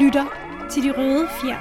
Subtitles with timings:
[0.00, 0.24] lytter
[0.70, 1.58] til De Røde Fjer.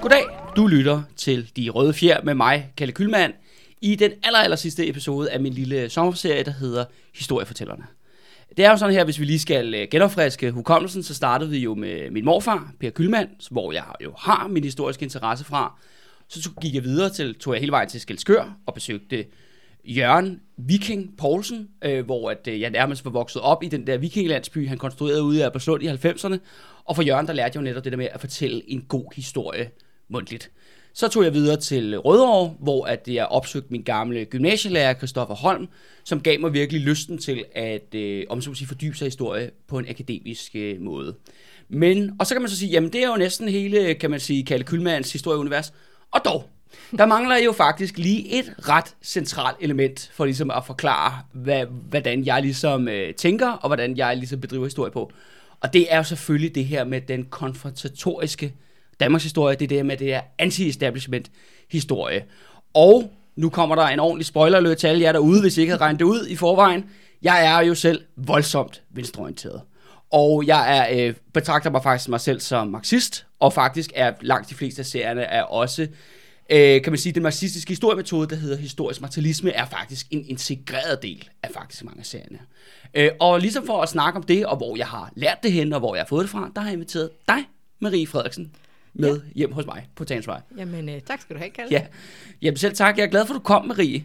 [0.00, 0.24] Goddag,
[0.56, 3.32] du lytter til De Røde Fjer med mig, Kalle Kylmand,
[3.80, 6.84] i den aller, aller sidste episode af min lille sommerserie, der hedder
[7.14, 7.86] Historiefortællerne.
[8.56, 11.58] Det er jo sådan her, hvis vi lige skal øh, genopfriske hukommelsen, så startede vi
[11.58, 15.78] jo med min morfar, Per Kylmand, hvor jeg jo har min historiske interesse fra.
[16.28, 19.24] Så gik jeg videre til, tog jeg hele vejen til Skelskør og besøgte
[19.84, 23.98] Jørgen Viking Poulsen, øh, hvor at, øh, jeg nærmest var vokset op i den der
[23.98, 26.38] vikinglandsby, han konstruerede ude i Alberslund i 90'erne.
[26.84, 29.14] Og for Jørgen, der lærte jeg jo netop det der med at fortælle en god
[29.16, 29.70] historie
[30.08, 30.50] mundtligt.
[30.94, 35.68] Så tog jeg videre til Rødovre, hvor at jeg opsøgte min gamle gymnasielærer, Christoffer Holm,
[36.04, 39.50] som gav mig virkelig lysten til at øh, om så sige, fordybe sig i historie
[39.68, 41.14] på en akademisk øh, måde.
[41.68, 44.20] Men, og så kan man så sige, jamen det er jo næsten hele, kan man
[44.20, 45.72] sige, Kalle Kylmans historieunivers.
[46.10, 46.50] Og dog,
[46.98, 52.24] der mangler jo faktisk lige et ret centralt element for ligesom at forklare, hvad, hvordan
[52.24, 55.12] jeg ligesom øh, tænker, og hvordan jeg ligesom bedriver historie på.
[55.60, 58.54] Og det er jo selvfølgelig det her med den konfrontatoriske
[59.00, 61.30] Danmarks historie, det er det med det her anti-establishment
[61.70, 62.24] historie.
[62.74, 65.70] Og nu kommer der en ordentlig spoiler alert til alle jer derude, hvis I ikke
[65.70, 66.84] havde regnet det ud i forvejen.
[67.22, 69.60] Jeg er jo selv voldsomt venstreorienteret.
[70.12, 74.50] Og jeg er, øh, betragter mig faktisk mig selv som marxist, og faktisk er langt
[74.50, 75.88] de fleste af serierne er også,
[76.50, 81.02] øh, kan man sige, den marxistiske historiemetode, der hedder historisk materialisme, er faktisk en integreret
[81.02, 82.38] del af faktisk mange af serierne.
[82.94, 85.72] Øh, og ligesom for at snakke om det, og hvor jeg har lært det hen,
[85.72, 87.44] og hvor jeg har fået det fra, der har jeg inviteret dig,
[87.78, 88.52] Marie Frederiksen,
[88.94, 89.32] med ja.
[89.34, 90.40] hjem hos mig på Tagensvej.
[90.58, 91.70] Jamen, øh, tak skal du have, Kalle.
[91.70, 91.82] Ja,
[92.42, 92.98] Jamen, selv tak.
[92.98, 94.04] Jeg er glad for, at du kom, Marie.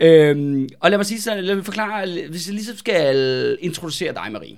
[0.00, 4.32] Øhm, og lad mig sige sådan, lad mig forklare, hvis jeg ligesom skal introducere dig,
[4.32, 4.56] Marie.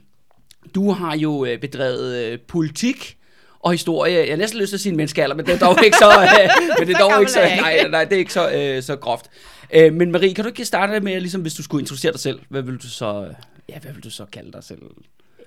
[0.75, 3.17] Du har jo øh, bedrevet øh, politik
[3.61, 4.15] og historie.
[4.19, 6.11] Jeg har næsten lyst til at sige en menneskealder, men det er dog ikke så,
[6.43, 8.97] øh, men det er dog ikke så, nej, nej, det er ikke så, øh, så
[8.97, 9.31] groft.
[9.75, 12.41] Øh, men Marie, kan du ikke starte med, ligesom hvis du skulle introducere dig selv,
[12.49, 13.29] hvad vil du så,
[13.69, 14.83] ja, hvad vil du så kalde dig selv?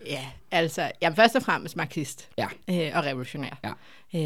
[0.06, 2.48] Ja, altså, jeg er først og fremmest marxist Ja.
[2.70, 3.60] øh, og revolutionær.
[3.64, 3.72] Ja.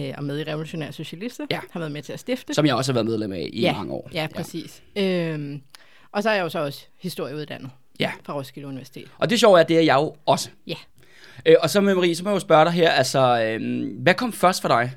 [0.10, 1.46] Øh, og med i Revolutionære Socialister.
[1.52, 1.60] Ja.
[1.72, 2.54] Har været med til at stifte.
[2.54, 4.10] Som jeg også har været medlem af i ja, mange år.
[4.14, 4.84] Ja, præcis.
[4.96, 5.28] Ja.
[5.28, 5.62] Øhm,
[6.12, 8.12] og så er jeg jo så også historieuddannet Ja.
[8.24, 9.08] fra Roskilde Universitet.
[9.18, 10.50] Og det sjove er, at det er jeg jo også.
[10.68, 10.76] Ja.
[11.46, 14.14] Øh, og så med Marie, så må jeg jo spørge dig her, altså, øh, hvad
[14.14, 14.92] kom først for dig?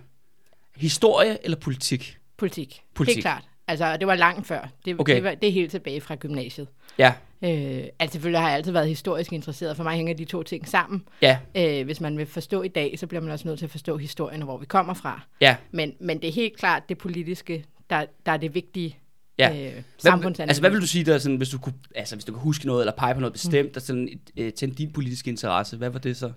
[0.77, 2.19] Historie eller politik?
[2.37, 2.83] Politik.
[2.95, 3.15] Politik.
[3.17, 3.43] Helt klart.
[3.69, 4.69] Altså, det var langt før.
[4.85, 5.15] Det, Okay.
[5.15, 6.69] det, var, det er helt tilbage fra gymnasiet.
[6.99, 9.77] Ja, Øh, altså, selvfølgelig har jeg altid været historisk interesseret.
[9.77, 11.03] For mig hænger de to ting sammen.
[11.23, 13.71] ja, Øh, hvis man vil forstå i dag, så bliver man også nødt til at
[13.71, 15.21] forstå historien og hvor vi kommer fra.
[15.41, 15.57] ja.
[15.71, 18.99] Men, men det er helt klart det politiske, der, der er det vigtige
[19.39, 19.67] Ja.
[19.77, 20.51] øh, samfundsanalyse.
[20.51, 22.67] altså, hvad vil du sige, der, sådan, hvis, du kunne, altså, hvis du kan huske
[22.67, 25.99] noget, eller pege på noget bestemt, der sådan, øh, tændte din politiske interesse, hvad var
[25.99, 26.33] det så?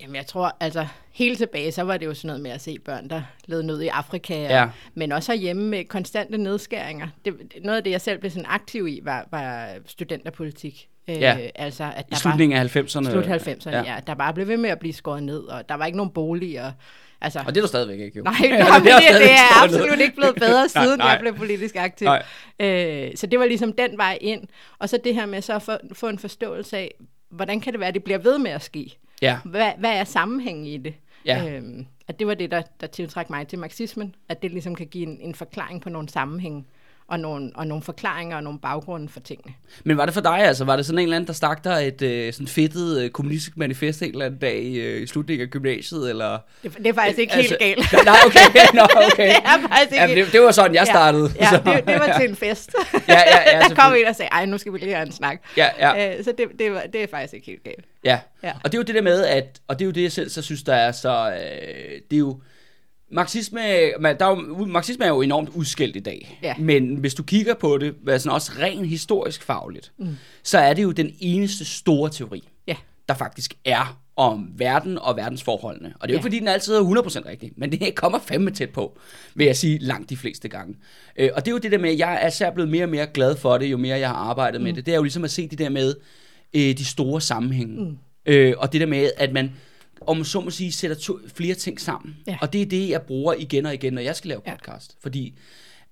[0.00, 2.78] Jamen, jeg tror, altså, helt tilbage, så var det jo sådan noget med at se
[2.78, 4.62] børn, der led nød i Afrika, Ja.
[4.64, 7.08] og, men også herhjemme med konstante nedskæringer.
[7.24, 10.88] Det, noget af det, jeg selv blev sådan aktiv i, var, var studenterpolitik.
[11.08, 11.38] Øh, Ja.
[11.54, 13.04] Altså, at I der slutningen af 90'erne?
[13.04, 13.82] var, slut 90'erne, ja.
[13.94, 13.98] ja.
[14.06, 16.72] Der bare blev ved med at blive skåret ned, og der var ikke nogen boliger.
[17.20, 18.22] Altså, Og det er du stadigvæk ikke, jo.
[18.24, 21.08] Nej, Ja, nej er det, stadigvæk det er absolut ikke blevet bedre, Nej, siden nej.
[21.08, 22.04] jeg blev politisk aktiv.
[22.04, 22.22] Nej.
[22.60, 24.42] Øh, så det var ligesom den vej ind.
[24.78, 26.94] Og så det her med så at få, få en forståelse af,
[27.30, 28.98] hvordan kan det være, at det bliver ved med at ske?
[29.22, 30.94] Ja, Hvad, hvad er sammenhængen i det?
[31.26, 31.48] Ja.
[31.50, 34.14] Øhm, at det var det, der, der tiltræk mig til marxismen.
[34.28, 36.64] At det ligesom kan give en, en forklaring på nogle sammenhænge,
[37.10, 39.54] og nogle, og nogle forklaringer og nogle baggrunde for tingene.
[39.84, 40.64] men var det for dig, altså?
[40.64, 43.56] Var det sådan en eller anden, der stak dig et øh, sådan fedtet øh, kommunistisk
[43.56, 46.38] manifest en eller anden dag øh, i slutningen af gymnasiet, eller?
[46.62, 48.04] Det, det er faktisk ikke Altså- helt galt.
[48.06, 48.38] Nej, okay,
[48.78, 48.82] nå,
[49.12, 49.26] okay.
[49.28, 51.30] det er faktisk ikke Ja, det, det var sådan, jeg startede.
[51.40, 52.70] Ja, så- ja det, det var til en fest.
[53.08, 55.12] Ja, ja, ja, der kom en og sagde, ej, nu skal vi lige have en
[55.12, 55.38] snak.
[55.56, 56.18] Ja, ja.
[56.18, 57.84] Øh, så det, det, var, det er faktisk ikke helt galt.
[58.04, 58.18] Ja.
[58.42, 58.52] Ja.
[58.64, 60.30] og det er jo det der med, at, og det er jo det, jeg selv
[60.30, 62.40] så synes, der er så, øh, det er jo,
[63.12, 63.60] marxisme,
[64.00, 66.54] man, der er jo, marxisme er jo enormt udskilt i dag, Ja.
[66.58, 70.16] men hvis du kigger på det, altså også rent historisk fagligt, mm.
[70.42, 72.76] så er det jo den eneste store teori, Ja.
[73.08, 75.92] der faktisk er om verden og verdensforholdene.
[76.00, 76.18] Og det er jo Ja.
[76.18, 78.98] ikke, fordi den altid er 100% rigtig, men det kommer fandme tæt på,
[79.34, 80.74] vil jeg sige, langt de fleste gange.
[81.16, 82.88] Øh, og det er jo det der med, at jeg er især blevet mere og
[82.90, 84.64] mere glad for det, jo mere jeg har arbejdet mm.
[84.64, 84.86] med det.
[84.86, 85.94] Det er jo ligesom at se det der med
[86.54, 87.84] øh, de store sammenhænge.
[87.84, 87.96] Mm.
[88.26, 89.52] Øh, og det der med, at man
[90.06, 92.16] om man så må sige, sætter to, flere ting sammen.
[92.26, 92.38] Ja.
[92.40, 94.54] Og det er det, jeg bruger igen og igen, når jeg skal lave Ja.
[94.54, 94.96] podcast.
[95.02, 95.34] Fordi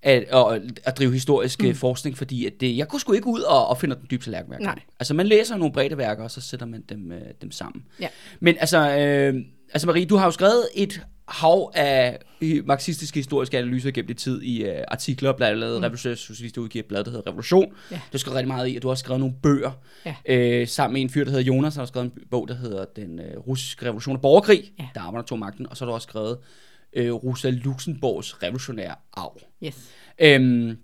[0.02, 1.74] at, og, at drive historisk mm.
[1.74, 4.48] forskning, fordi at det, jeg kunne sgu ikke ud og, og finde den dybe tallerken
[4.48, 4.76] hver gang.
[4.76, 4.84] Nej.
[5.00, 7.84] Altså man læser nogle brede værker, og så sætter man dem, øh, dem sammen.
[8.00, 8.08] Ja.
[8.40, 9.34] Men altså, øh,
[9.72, 12.18] altså Marie, du har jo skrevet et hav af
[12.64, 15.82] marxistiske historiske analyser gennem det tid i øh, artikler, blandt andet mm.
[15.82, 17.72] Revolution Socialist udgiver et blad, der hedder Revolution.
[17.90, 17.96] Ja.
[17.96, 19.70] Du har skrevet rigtig meget i, og du har også skrevet nogle bøger.
[20.06, 20.14] Ja.
[20.26, 22.84] Øh, sammen med en fyr, der hedder Jonas, har du skrevet en bog, der hedder
[22.96, 24.88] Den øh, russiske revolution og borgerkrig, Ja.
[24.94, 26.38] der arbejder tog magten, og så har du også skrevet
[26.92, 29.40] øh, Rosa Luxemburgs revolutionære arv.
[29.64, 29.90] Yes.
[30.18, 30.76] Øhm,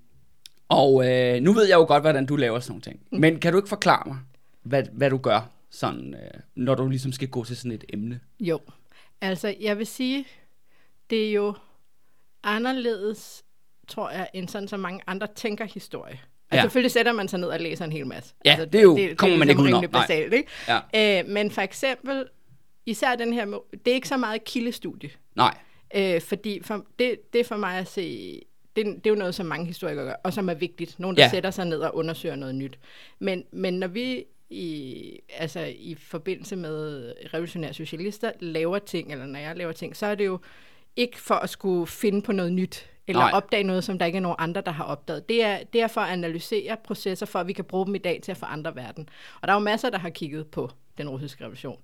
[0.68, 3.00] og øh, nu ved jeg jo godt, hvordan du laver sådan nogle ting.
[3.12, 3.18] Mm.
[3.20, 4.16] Men kan du ikke forklare mig,
[4.62, 8.20] hvad, hvad du gør sådan, øh, når du ligesom skal gå til sådan et emne?
[8.40, 8.60] Jo,
[9.24, 10.24] altså jeg vil sige,
[11.10, 11.54] det er jo
[12.42, 13.44] anderledes,
[13.88, 16.12] tror jeg, end sådan så mange andre tænker historie.
[16.12, 16.62] Altså Ja.
[16.62, 18.34] selvfølgelig sætter man sig ned og læser en hel masse.
[18.44, 20.02] Ja, altså, det er jo- kommer man ikke ligesom udenom, rimelig nej.
[20.06, 20.48] basalt, ikke?
[20.94, 21.20] Ja.
[21.22, 22.24] Øh, men for eksempel,
[22.86, 23.46] især den her,
[23.84, 25.10] det er ikke så meget kildestudie.
[25.36, 25.58] Nej.
[25.94, 28.40] Øh, fordi for, det, det for mig at se,
[28.76, 30.98] det, det er jo noget, som mange historikere gør, og som er vigtigt.
[31.00, 31.30] Nogen, der ja.
[31.30, 32.78] sætter sig ned og undersøger noget nyt.
[33.18, 39.38] Men, men når vi i, altså i forbindelse med revolutionære socialister laver ting, eller når
[39.38, 40.38] jeg laver ting, så er det jo
[40.96, 43.30] ikke for at skulle finde på noget nyt, eller Nej.
[43.34, 45.28] Opdage noget, som der ikke er nogen andre, der har opdaget.
[45.28, 47.98] Det er, det er for at analysere processer, for at vi kan bruge dem i
[47.98, 49.08] dag til at forandre verden.
[49.40, 51.78] Og der er jo masser, der har kigget på den russiske revolution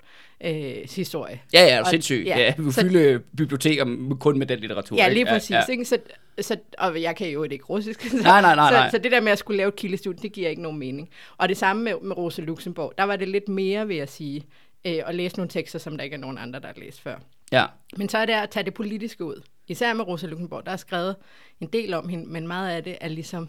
[0.45, 1.41] øh, historie.
[1.53, 2.27] Ja, ja, er du Og- sindssygt.
[2.27, 4.97] Ja, ja, vi så- fylde biblioteker med- kun med den litteratur.
[4.97, 5.51] Ja, lige præcis.
[5.51, 5.73] Ja, Ja.
[5.73, 5.85] Ikke?
[5.85, 5.99] Så,
[6.41, 8.01] så, og jeg kan jo ikke russisk.
[8.11, 8.89] Så, Nej, nej, nej, nej.
[8.89, 11.09] Så, så det der med at skulle lave et kildestudie, det giver ikke nogen mening.
[11.37, 12.93] Og det samme med, med Rosa Luxemburg.
[12.99, 14.43] Der var det lidt mere, vil jeg sige,
[14.85, 17.17] øh, at læse nogle tekster, som der ikke er nogen andre, der har læst før.
[17.53, 17.65] ja.
[17.97, 19.43] Men så er det at tage det politiske ud.
[19.69, 21.17] Især med Rosa Luxemburg, der er skrevet
[21.61, 23.49] en del om hende, men meget af det er ligesom,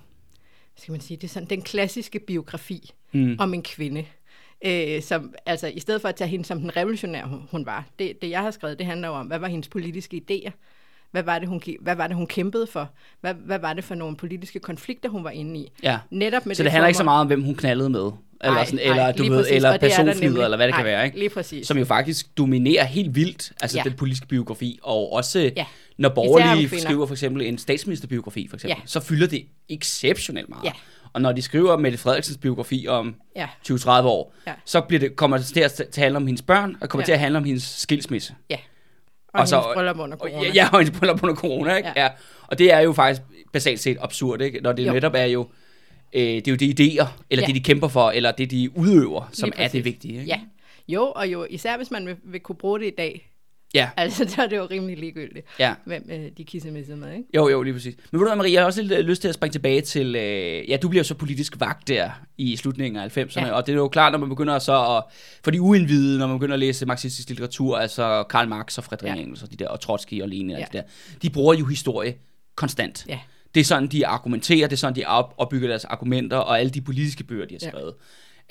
[0.77, 3.35] skal man sige, det er sådan den klassiske biografi mm.
[3.39, 4.05] om en kvinde.
[4.65, 7.85] Øh, som, altså, i stedet for at tage hende som den revolutionær, hun, hun var.
[7.99, 10.51] Det, det, jeg har skrevet, det handler om, hvad var hendes politiske idéer?
[11.11, 12.89] Hvad var det, hun, hvad var det, hun kæmpede for?
[13.21, 15.71] Hvad, hvad var det for nogle politiske konflikter, hun var inde i?
[15.83, 15.99] ja.
[16.09, 18.11] Netop med Så det handler ikke så meget om, hvem hun knaldede med.
[18.43, 20.83] Eller, sådan, nej, eller, du ved, præcis, eller det er personflider, eller hvad det kan
[20.85, 21.05] Nej, være.
[21.05, 21.19] Ikke?
[21.19, 21.67] lige præcis.
[21.67, 23.83] Som jo faktisk dominerer helt vildt, altså Ja.
[23.83, 24.79] den politiske biografi.
[24.83, 25.65] Og også, Ja.
[25.97, 28.87] når borgerlige skriver for eksempel en statsministerbiografi, for eksempel, Ja.
[28.87, 30.63] så fylder det exceptionelt meget.
[30.63, 30.71] Ja.
[31.13, 33.47] Og når de skriver Mette Frederiksens biografi om Ja.
[33.63, 34.53] 20-30 år, Ja.
[34.65, 37.01] så bliver det, kommer det til at, til at handle om hendes børn, og kommer
[37.01, 37.05] Ja.
[37.05, 38.33] til at handle om hendes skilsmisse.
[38.49, 38.57] Ja.
[39.33, 40.47] Og Og, så- hendes bryllup under Og, corona.
[40.47, 41.89] ja, ja, og hendes bryllup under corona, ikke?
[41.95, 42.03] Ja.
[42.03, 42.09] Ja.
[42.47, 43.21] Og det er jo faktisk
[43.53, 44.59] basalt set absurd, ikke?
[44.61, 44.93] Når det jo.
[44.93, 45.47] Netop er jo,
[46.13, 47.47] øh, det er jo de idéer, eller ja.
[47.47, 50.25] Det de kæmper for, eller det de udøver, som er det vigtige, ikke?
[50.27, 50.39] Ja.
[50.87, 53.30] Jo, og jo, især hvis man vil, vil kunne bruge det i dag,
[53.73, 55.73] Ja, altså så er det jo rimelig ligegyldigt, ja.
[55.85, 57.23] hvem øh, de kissemissede med, ikke?
[57.35, 57.95] Jo, jo, lige præcis.
[58.11, 59.81] Men ved du hvad, Marie, jeg har også lidt øh, lyst til at springe tilbage
[59.81, 63.51] til, øh, ja, du bliver så politisk vagt der i slutningen af 90'erne, ja.
[63.51, 65.03] Og det er jo klart, når man begynder så at,
[65.43, 69.15] for de uindvidede, når man begynder at læse marxistisk litteratur, altså Karl Marx og Friedrich
[69.15, 69.21] Ja.
[69.21, 70.65] Engels og de der, og Trotsky og Lenin og Ja.
[70.73, 70.83] de der,
[71.21, 72.15] de bruger jo historie
[72.55, 73.05] konstant.
[73.09, 73.19] Ja.
[73.55, 76.69] Det er sådan, de argumenterer, det er sådan, de op, opbygger deres argumenter, og alle
[76.69, 77.89] de politiske bøger, de har Ja.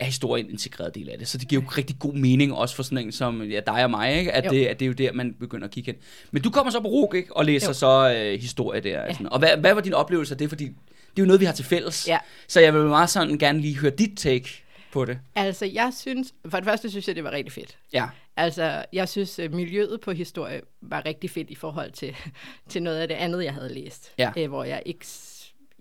[0.01, 1.29] Er historien en integreret del af det.
[1.29, 3.91] Så det giver jo rigtig god mening, også for sådan en som ja, dig og
[3.91, 4.33] mig, ikke?
[4.33, 4.51] At, Jo.
[4.51, 6.01] det, at det er jo der, man begynder at kigge hen.
[6.31, 7.37] Men du kommer så på RUG, ikke?
[7.37, 7.73] Og læser Jo.
[7.73, 9.01] så øh, historie der.
[9.05, 9.13] Ja.
[9.13, 9.27] Sådan.
[9.33, 10.49] Og hvad, hvad var din oplevelse af det?
[10.49, 10.73] Fordi det
[11.19, 12.09] er jo noget, vi har til fælles.
[12.09, 12.19] Ja.
[12.49, 14.49] Så jeg vil meget sådan gerne lige høre dit take
[14.93, 15.19] på det.
[15.35, 17.79] Altså, jeg synes, for det første synes jeg, det var rigtig fedt.
[17.93, 18.07] Ja.
[18.37, 22.17] Altså, jeg synes, øh, miljøet på historie var rigtig fedt i forhold til,
[22.71, 24.13] til noget af det andet, jeg havde læst.
[24.19, 24.31] Ja.
[24.39, 25.07] Øh, hvor jeg ikke...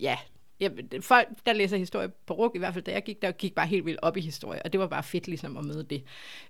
[0.02, 0.18] Ja,
[0.60, 0.72] jeg,
[1.02, 3.68] folk, der læser historie på RUG, i hvert fald da jeg gik, der gik bare
[3.68, 6.04] helt vildt op i historie, og det var bare fedt ligesom at møde det.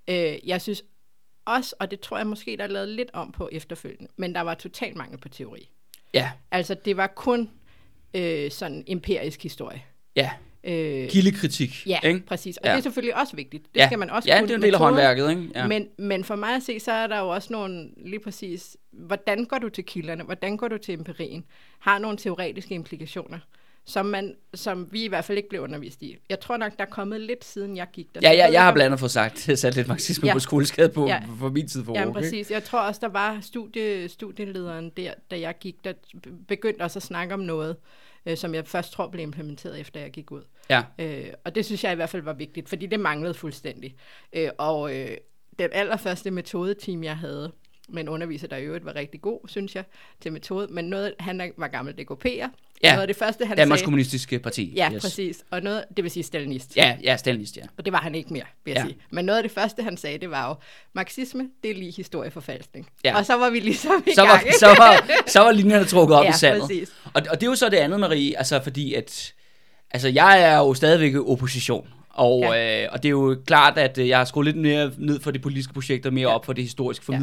[0.08, 0.84] Øh, jeg synes
[1.46, 4.42] også, og det tror jeg måske, der er lavet lidt om på efterfølgende, men der
[4.42, 5.70] var totalt mangel på teori.
[6.14, 6.32] Ja.
[6.52, 7.50] Altså, det var kun
[8.14, 9.84] øh, sådan empirisk historie.
[10.16, 10.32] Ja.
[10.64, 11.88] Øh, Kildekritik.
[11.88, 12.26] Ja, ikke?
[12.26, 12.58] præcis.
[12.58, 12.70] Og Ja.
[12.70, 12.76] ja.
[12.76, 13.64] det er selvfølgelig også vigtigt.
[13.74, 13.86] Det ja.
[13.86, 15.50] skal man også Ja, kunne det er en del af håndværket, ikke?
[15.56, 15.60] Ja.
[15.60, 15.68] Ja.
[15.68, 19.46] Men, men for mig at se, så er der jo også nogle, lige præcis, hvordan
[19.46, 20.24] går du til kilderne?
[20.24, 21.46] Hvordan går du til empirien?
[21.80, 23.40] Har nogle teoretiske implikationer,
[23.90, 26.18] som, man, som vi i hvert fald ikke blev undervist i.
[26.30, 28.20] Jeg tror nok, der er kommet lidt siden jeg gik der.
[28.24, 30.34] Ja, ja, jeg har blandt andet fået sagt, sat lidt marxisme ja.
[30.34, 31.22] På skoleskade på, ja.
[31.40, 32.52] For min tid for Ja, præcis.
[32.52, 35.94] Jeg tror også, der var studie, studielederen der, da jeg gik, der
[36.48, 37.76] begyndte også at snakke om noget,
[38.26, 40.44] øh, som jeg først tror blev implementeret, efter jeg gik ud.
[40.70, 40.84] Ja.
[41.00, 43.96] Øh, og det synes jeg i hvert fald var vigtigt, fordi det manglede fuldstændig.
[44.34, 45.18] Øh, og øh,
[45.60, 47.52] den allerførste metodeteam, jeg havde,
[47.90, 49.84] med en underviser, der i øvrigt var rigtig god, synes jeg,
[50.22, 52.50] til metode, men noget, han var gammel DKP'er.
[52.84, 52.90] Ja.
[52.92, 53.86] Noget af det første, han Danmarks sagde...
[53.86, 54.74] Kommunistiske Parti.
[54.76, 55.02] Ja, yes.
[55.02, 55.38] præcis.
[55.52, 56.78] Og noget, det vil sige stalinist.
[56.78, 57.62] Ja, ja, Stalinist, ja.
[57.78, 58.88] Og det var han ikke mere, vil jeg Ja.
[58.90, 58.98] sige.
[59.12, 60.56] Men noget af det første, han sagde, det var jo,
[60.94, 62.90] marxisme, det er lige historieforfalskning.
[63.06, 63.18] Ja.
[63.18, 64.46] Og så var vi ligesom i så gang.
[64.46, 66.62] var, så var, så var linjerne trukket op Ja, i sandet.
[66.62, 66.90] præcis.
[67.14, 69.34] Og, og det er jo så det andet, Marie, altså fordi at,
[69.92, 71.88] altså jeg er jo stadigvæk opposition.
[72.10, 72.84] Og, ja.
[72.84, 75.40] øh, og det er jo klart, at jeg har skruet lidt mere ned for de
[75.40, 76.36] politiske projekter, mere ja.
[76.36, 77.20] Op for det historiske Ja.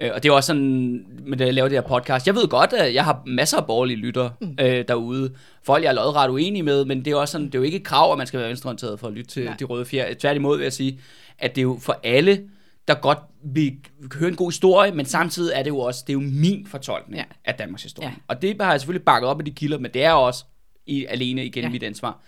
[0.00, 2.48] Øh, og det er også sådan, med det, jeg laver det her podcast, jeg ved
[2.48, 4.56] godt, at jeg har masser af borgerlige lyttere mm.
[4.60, 5.34] øh, derude.
[5.62, 7.76] Folk, jeg er lodret uenig med, men det er, også sådan, det er jo ikke
[7.76, 9.56] et krav, at man skal være venstreorienteret for at lytte til Nej.
[9.58, 10.14] De røde fjer.
[10.14, 11.00] Tværtimod vil jeg sige,
[11.38, 12.40] at det er jo for alle,
[12.88, 13.76] der godt vil
[14.20, 17.18] høre en god historie, men samtidig er det jo også, det er jo min fortolkning
[17.18, 17.24] ja.
[17.44, 18.08] Af Danmarks historie.
[18.08, 18.14] Ja.
[18.28, 20.44] Og det har jeg selvfølgelig bakket op af de kilder, men det er også
[20.86, 21.70] i, alene igen ja.
[21.70, 22.20] Mit ansvar.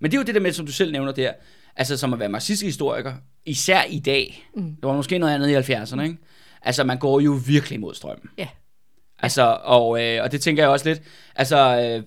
[0.00, 1.32] Men det er jo det der med, som du selv nævner der,
[1.76, 3.14] altså som at være marxistisk historiker,
[3.46, 4.48] især i dag.
[4.54, 4.62] Mm.
[4.62, 6.16] Det var måske noget andet i 70'erne, ikke?
[6.62, 8.30] Altså man går jo virkelig imod strømmen.
[8.38, 8.48] Ja.
[9.18, 11.02] Altså, og, øh, og det tænker jeg også lidt,
[11.34, 12.02] altså, øh,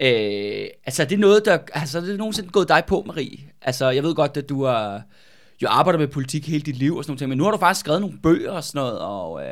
[0.00, 3.38] øh, altså er det noget, der, altså er det nogensinde gået dig på, Marie?
[3.62, 5.02] Altså, jeg ved godt, at du har
[5.62, 7.28] jo arbejder med politik hele dit liv og sådan noget.
[7.28, 9.46] Men nu har du faktisk skrevet nogle bøger og sådan noget, og øh,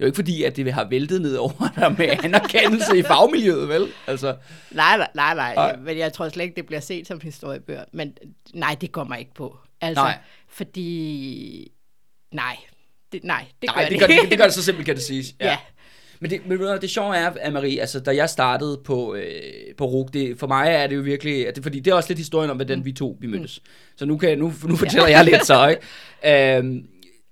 [0.00, 3.02] det er jo ikke fordi, at det har væltet ned over dig med anerkendelse i
[3.02, 3.88] fagmiljøet, vel?
[4.06, 4.36] Altså,
[4.70, 5.76] Nej, nej, nej, nej.
[5.76, 7.84] Men jeg tror slet ikke, det bliver set som historiebøger.
[7.92, 8.16] Men
[8.54, 9.58] nej, det går mig ikke på.
[9.80, 10.18] Altså, Nej.
[10.48, 11.72] fordi...
[12.32, 12.56] Nej,
[13.12, 15.02] det, nej, det nej, gør det gør, det, det gør det så simpelt, kan det
[15.04, 15.34] siges.
[15.40, 15.56] Ja.
[16.22, 19.24] Men det, men det sjove er, at Marie, altså da jeg startede på, øh,
[19.76, 22.08] på RUG, det, for mig er det jo virkelig, at det, fordi det er også
[22.08, 22.84] lidt historien om, hvordan Mm.
[22.84, 23.60] vi to vi mødtes.
[23.96, 25.68] Så nu, kan, nu, nu fortæller jeg lidt så,
[26.24, 26.56] ikke?
[26.58, 26.82] Øhm,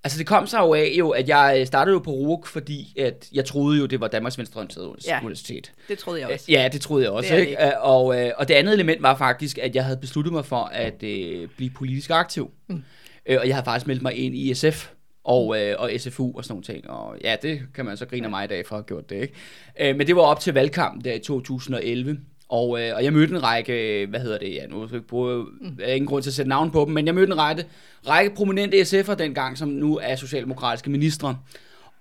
[0.05, 3.29] altså det kom sig jo af, jo, at jeg startede jo på RUG, fordi at
[3.33, 5.19] jeg troede jo, det var Danmarks Venstreorienterede Ja.
[5.21, 5.73] Universitet.
[5.89, 6.45] Det troede jeg også.
[6.49, 7.29] Ja, det troede jeg også.
[7.29, 7.67] Det er det ikke?
[7.67, 10.65] Øh, Og, øh, og det andet element var faktisk, at jeg havde besluttet mig for
[10.65, 12.51] at øh, blive politisk aktiv.
[12.69, 12.83] Mm.
[13.27, 14.89] Øh, og jeg havde faktisk meldt mig ind i SF
[15.29, 16.91] og, øh, og SFU og sådan nogle ting.
[16.91, 19.11] Og ja, det kan man så grine af mig i dag for at have gjort
[19.11, 19.17] det.
[19.17, 19.35] Ikke?
[19.81, 22.21] Øh, men det var op til valgkampen der i 2011.
[22.49, 25.09] Og, øh, og jeg mødte en række, hvad hedder det, ja, nu skal jeg ikke
[25.09, 25.79] bruge, mm.
[25.87, 27.67] ingen grund til at sætte navn på dem, men jeg mødte en række,
[28.09, 31.39] række prominente SF'er dengang, som nu er socialdemokratiske ministre.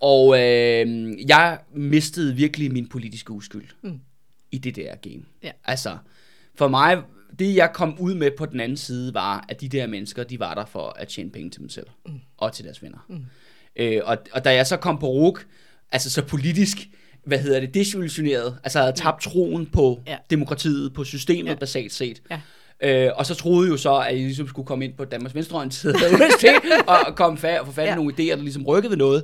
[0.02, 4.00] Og øh, jeg mistede virkelig min politiske uskyld mm.
[4.52, 5.24] i det der game.
[5.44, 5.52] Ja.
[5.66, 5.98] Altså,
[6.56, 6.98] for mig,
[7.40, 10.40] det jeg kom ud med på den anden side, var, at de der mennesker, de
[10.40, 11.88] var der for at tjene penge til dem selv.
[12.06, 12.14] Mm.
[12.38, 13.06] Og til deres venner.
[13.10, 13.26] Mm.
[13.76, 15.40] Øh, og, og da jeg så kom på RUG,
[15.92, 16.78] altså så politisk,
[17.24, 20.18] hvad hedder det, desillusioneret, altså havde tabt troen på Ja.
[20.30, 21.56] demokratiet, på systemet ja.
[21.56, 22.22] basalt set.
[22.32, 22.42] Ja.
[22.84, 25.98] Øh, og så troede jo så, at jeg ligesom skulle komme ind på Danmarks Venstreorienterede
[26.14, 26.56] Universitet
[26.88, 27.96] og, komme fat, og få fat i Ja.
[27.96, 29.24] nogle idéer, der ligesom rykkede ved noget.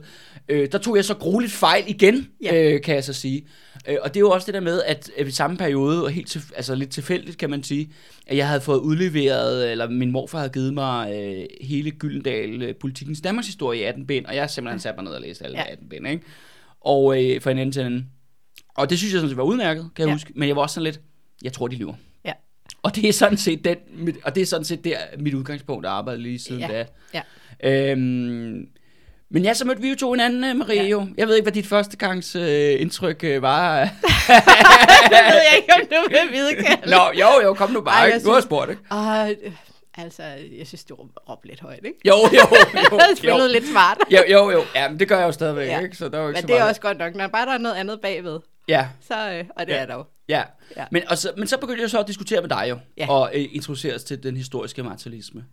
[0.49, 2.55] Øh, der tog jeg så grueligt fejl igen, Ja.
[2.73, 3.47] øh, kan jeg så sige.
[3.87, 6.27] Øh, og det er jo også det der med, at i samme periode, og helt
[6.27, 7.89] til, altså lidt tilfældigt kan man sige,
[8.27, 12.75] at jeg havde fået udleveret, eller min morfar havde givet mig øh, hele Gyldendal øh,
[12.75, 15.57] Politikens Danmarks historie i 18 bind, og jeg simpelthen sat mig ned og læst alle
[15.57, 15.63] Ja.
[15.67, 15.71] ja.
[15.71, 16.23] 18 bind, ikke?
[16.81, 18.05] Og øh, for en ende til en anden.
[18.77, 20.13] Og det synes jeg sådan set var udmærket, kan jeg Ja.
[20.15, 20.31] huske.
[20.35, 21.01] Men jeg var også sådan lidt,
[21.43, 21.93] jeg tror, de lyver.
[22.83, 25.85] Og det er sådan set, den, mit, og det er sådan set der, mit udgangspunkt
[25.85, 26.67] at arbejde lige siden Ja.
[26.67, 26.85] da.
[27.13, 27.21] Ja.
[27.91, 28.67] Øhm,
[29.31, 30.83] men ja, så mødte vi jo to hinanden, øh, Marie.
[30.97, 31.05] Ja.
[31.17, 33.79] Jeg ved ikke, hvad dit første gangs øh, indtryk øh, var.
[33.83, 33.89] det
[35.29, 36.95] ved jeg ikke, om du vil vide, Kalle.
[36.95, 37.95] Nå, jo, jo, kom nu bare.
[37.95, 38.81] Ej, Ej, jeg du har synes- spurgt, ikke?
[39.47, 39.51] Øh,
[40.05, 40.23] altså,
[40.57, 40.95] jeg synes, du
[41.29, 41.97] råbte lidt højt, ikke?
[42.07, 42.27] Jo, jo,
[42.91, 42.97] jo.
[42.97, 43.97] Jeg spillede lidt smart.
[44.11, 44.63] jo, jo, jo.
[44.75, 45.73] Ja, men det gør jeg jo stadigvæk, Ja.
[45.77, 45.79] ja.
[45.79, 45.97] ikke?
[45.97, 46.69] Så der er jo ikke Men så det er meget.
[46.69, 48.39] også godt nok, når bare der er noget andet bagved.
[48.67, 49.77] Ja, Så, øh, og det Ja.
[49.79, 50.03] er der jo.
[50.29, 50.43] Ja.
[50.77, 50.85] Ja.
[50.91, 53.09] Men, og så, men så begyndte jeg så at diskutere med dig jo, Ja.
[53.09, 55.45] og øh, introducere os til den historiske materialisme.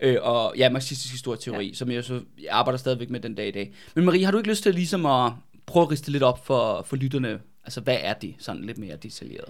[0.00, 1.74] Øh, og ja, marxistisk historieteori, ja.
[1.74, 3.74] som jeg så jeg arbejder stadigvæk med den dag i dag.
[3.94, 5.32] Men Marie, har du ikke lyst til ligesom at
[5.66, 7.40] prøve at riste lidt op for, for lytterne?
[7.64, 9.48] Altså, hvad er de sådan lidt mere detaljeret?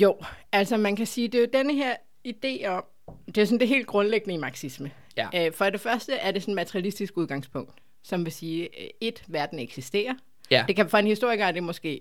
[0.00, 0.16] Jo,
[0.52, 1.94] altså man kan sige, det er jo denne her
[2.28, 2.84] idé om,
[3.26, 4.90] det er sådan det helt grundlæggende i marxisme.
[5.16, 5.46] Ja.
[5.46, 7.72] Øh, for det første er det sådan et materialistisk udgangspunkt,
[8.02, 10.14] som vil sige, øh, et, verden eksisterer.
[10.50, 12.00] Ja, Det kan for en historiker er det måske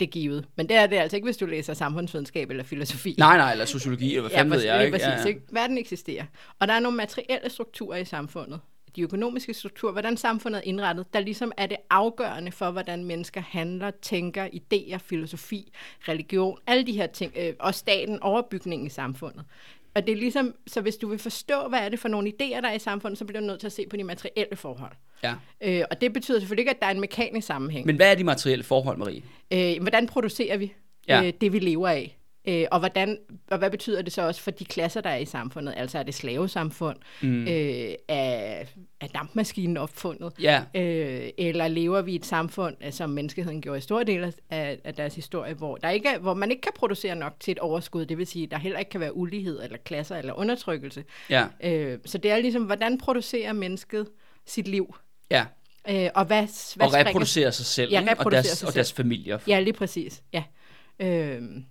[0.00, 3.14] det givet, men det er det altså ikke, hvis du læser samfundsvidenskab eller filosofi.
[3.18, 4.92] nej, nej, eller sociologi, eller hvad fanden ved præcis, jeg, ikke?
[4.92, 5.26] Præcis, Ja, ja.
[5.26, 5.40] ikke?
[5.50, 6.24] Verden eksisterer.
[6.58, 8.60] Og der er nogle materielle strukturer i samfundet.
[8.96, 13.40] De økonomiske strukturer, hvordan samfundet er indrettet, der ligesom er det afgørende for, hvordan mennesker
[13.40, 15.72] handler, tænker, idéer, filosofi,
[16.08, 19.44] religion, alle de her ting, øh, og staten, overbygningen i samfundet.
[19.94, 22.60] Og det er ligesom, så hvis du vil forstå, hvad er det for nogle idéer,
[22.60, 24.92] der er i samfundet, så bliver du nødt til at se på de materielle forhold.
[25.22, 25.34] ja.
[25.60, 27.86] Øh, og det betyder selvfølgelig ikke, at der er en mekanisk sammenhæng.
[27.86, 29.22] Men hvad er de materielle forhold, Marie?
[29.52, 30.72] Øh, hvordan producerer vi
[31.08, 31.22] Ja.
[31.26, 32.18] øh, det, vi lever af?
[32.48, 33.18] Øh, og, hvordan,
[33.50, 35.74] og hvad betyder det så også for de klasser, der er i samfundet?
[35.76, 36.96] Altså er det slavesamfund?
[37.22, 37.42] Mm.
[37.42, 38.64] Øh, er,
[39.00, 40.32] er dampmaskinen opfundet?
[40.40, 44.32] Ja, Øh, eller lever vi i et samfund, øh, som menneskeheden gjorde i store dele
[44.50, 47.52] af, af deres historie, hvor, der ikke er, hvor man ikke kan producere nok til
[47.52, 51.04] et overskud, det vil sige, der heller ikke kan være ulighed, eller klasser, eller undertrykkelse.
[51.30, 54.08] ja, Øh, så det er ligesom, hvordan producerer mennesket
[54.46, 54.94] sit liv?
[55.30, 55.44] ja.
[55.88, 56.48] Øh, og hvad, hvad Og
[56.92, 58.14] springer- reproducere sig selv, Ja, ikke?
[58.18, 58.74] og, deres, sig og selv.
[58.74, 59.38] deres familier.
[59.46, 60.22] Ja, lige præcis.
[60.32, 60.42] Ja.
[61.00, 61.64] Øhm,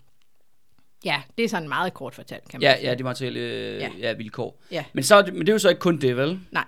[1.05, 2.89] ja, det er sådan meget kort fortalt, kan man Ja, sige.
[2.89, 3.89] ja, de materielle øh, Ja.
[3.99, 4.13] ja.
[4.13, 4.61] Vilkår.
[4.71, 4.85] Ja.
[4.93, 6.39] Men, så, men det er jo så ikke kun det, vel?
[6.51, 6.65] Nej.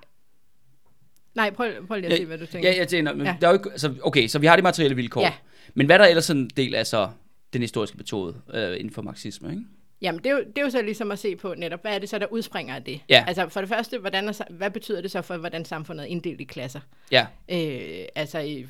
[1.36, 2.70] Nej, prøv, prøv lige at Ja, se, hvad du tænker.
[2.72, 3.36] Ja, jeg tænker, men Ja.
[3.42, 5.22] der er jo ikke, altså, okay, så vi har de materielle vilkår.
[5.22, 5.34] Ja.
[5.74, 7.10] Men hvad er der ellers en del af så
[7.54, 9.62] den historiske metode øh, inden for marxisme, ikke?
[10.02, 12.00] Jamen, det er, jo, det er jo så ligesom at se på netop, hvad er
[12.00, 13.00] det så, der udspringer af det?
[13.10, 13.24] Ja.
[13.28, 16.42] Altså, for det første, hvordan er, hvad betyder det så for, hvordan samfundet er inddelt
[16.42, 16.80] i klasser?
[17.12, 18.66] Ja, Øh, altså, i,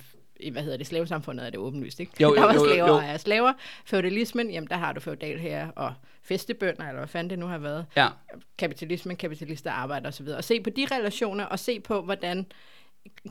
[0.51, 2.12] hvad hedder det, slavesamfundet er det åbenlyst, ikke?
[2.21, 2.93] Jo, jo, der var jo, jo, slaver jo.
[2.95, 3.53] og er slaver.
[3.85, 7.57] Feudalismen, jamen, der har du feudal her, og festebønder, eller hvad fanden det nu har
[7.57, 7.85] været.
[7.95, 8.07] ja,
[8.57, 10.27] kapitalismen, kapitalister arbejder osv.
[10.27, 12.45] Og se på de relationer, og se på, hvordan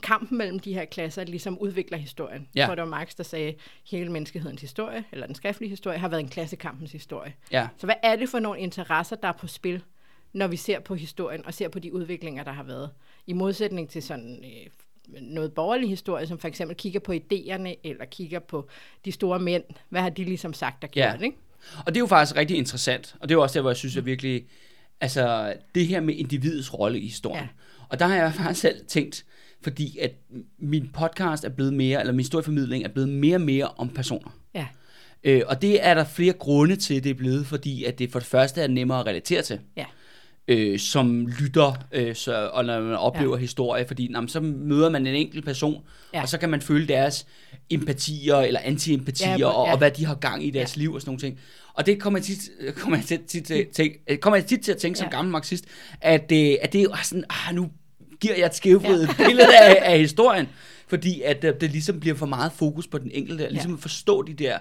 [0.03, 2.49] kampen mellem de her klasser ligesom udvikler historien.
[2.55, 2.61] Ja.
[2.61, 3.55] Jeg tror, det var Marx, der sagde,
[3.91, 7.35] hele menneskehedens historie, eller den skriftlige historie, har været en klassekampens historie.
[7.53, 9.83] ja, Så hvad er det for nogle interesser, der er på spil,
[10.33, 12.91] når vi ser på historien, og ser på de udviklinger, der har været?
[13.27, 14.71] I modsætning til sådan øh,
[15.21, 18.69] noget borgerlig historie, som for eksempel kigger på idéerne, eller kigger på
[19.05, 19.65] de store mænd.
[19.89, 20.87] Hvad har de ligesom sagt Ja.
[21.11, 21.37] gjort, ikke?
[21.79, 23.77] Og det er jo faktisk rigtig interessant, og det er jo også der, hvor jeg
[23.77, 24.45] synes, at virkelig
[25.01, 27.45] Altså, det her med individets rolle i historien.
[27.45, 27.49] Ja.
[27.89, 29.25] Og der har jeg faktisk selv tænkt,
[29.63, 30.13] fordi at
[30.59, 34.31] min podcast er blevet mere, eller min historieformidling er blevet mere og mere om personer.
[34.55, 34.67] Ja.
[35.25, 38.19] Øh, og det er der flere grunde til, det er blevet, fordi at det for
[38.19, 39.61] det første er nemmere at relatere til.
[39.77, 39.85] Ja.
[40.49, 43.41] Øh, som lytter, øh, så, og når man oplever ja.
[43.41, 45.75] historie, fordi jamen, så møder man en enkelt person,
[46.13, 46.19] ja.
[46.19, 46.23] Ja.
[46.23, 47.27] og så kan man føle deres
[47.71, 49.73] empatier eller anti-empatier, Ja, ja, og, ja.
[49.73, 50.81] og hvad de har gang i deres ja.
[50.81, 51.39] liv og sådan nogle ting.
[51.75, 54.73] Og det kommer jeg tit, kommer jeg tit, tit, tit, tit, kommer jeg tit til
[54.73, 55.17] at tænke som Ja.
[55.17, 55.65] gammel marxist,
[56.01, 57.71] at, øh, at det er sådan, ah, nu
[58.21, 59.27] giver jeg et skævvredet ja.
[59.27, 60.49] billede af, af historien,
[60.89, 64.23] fordi at øh, det ligesom bliver for meget fokus på den enkelte, ligesom at forstå
[64.23, 64.59] de der,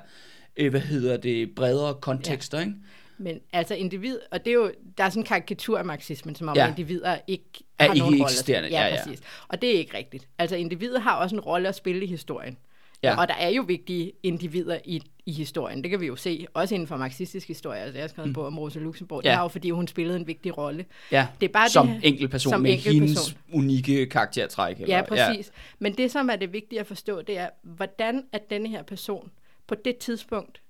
[0.58, 2.74] øh, hvad hedder det, bredere kontekster, ikke?
[3.22, 6.48] Men altså individ, og det er jo, der er sådan en karikatur af marxismen, som
[6.48, 6.68] om Ja.
[6.70, 7.44] individer ikke
[7.80, 8.24] Er har ikke nogen rolle.
[8.26, 8.80] eksisterende, spille.
[8.80, 9.04] ja, Ja, ja.
[9.04, 9.22] præcis.
[9.48, 10.28] Og det er ikke rigtigt.
[10.40, 12.58] Altså individer har også en rolle at spille i historien.
[13.04, 13.20] Ja.
[13.20, 15.82] Og der er jo vigtige individer i, i historien.
[15.82, 17.80] Det kan vi jo se, også inden for marxistisk historie.
[17.80, 19.22] Altså, jeg har skrevet en bog om Rosa Luxemburg.
[19.24, 19.30] Ja.
[19.30, 20.86] Det er jo, fordi hun spillede en vigtig rolle.
[21.12, 23.38] Ja, Det er bare som det her- enkelt person som med enkelt hendes person.
[23.54, 24.80] unikke karaktertræk.
[24.80, 25.48] Eller, Ja, præcis.
[25.48, 25.52] Ja.
[25.80, 29.32] Men det, som er det vigtige at forstå, det er, hvordan at denne her person
[29.68, 30.62] på det tidspunkt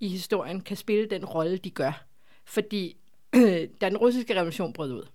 [0.00, 2.04] i historien kan spille den rolle, de gør.
[2.44, 2.96] Fordi
[3.80, 5.06] da den russiske revolution brød ud,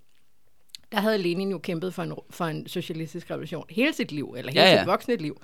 [0.92, 4.52] der havde Lenin jo kæmpet for en, for en socialistisk revolution hele sit liv, eller
[4.52, 5.42] hele Ja, ja, sit voksne liv.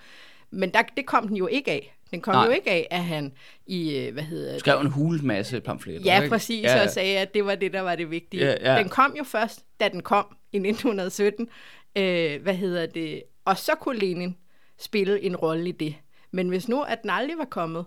[0.51, 1.97] Men der, det kom den jo ikke af.
[2.11, 2.41] Den kom Nej.
[2.41, 2.45] Nej.
[2.45, 3.33] jo ikke af, at han
[3.65, 4.59] i, øh, hvad hedder det?
[4.59, 6.01] Skrev en hul masse pamfletter.
[6.05, 6.29] Ja, ikke?
[6.29, 6.83] præcis, Ja, ja.
[6.83, 8.45] og sagde, at det var det, der var det vigtige.
[8.45, 8.79] Ja, ja.
[8.79, 11.49] Den kom jo først, da den kom i 1917.
[11.95, 13.23] Øh, hvad hedder det?
[13.45, 14.37] Og så kunne Lenin
[14.77, 15.95] spille en rolle i det.
[16.31, 17.85] Men hvis nu, at den aldrig var kommet,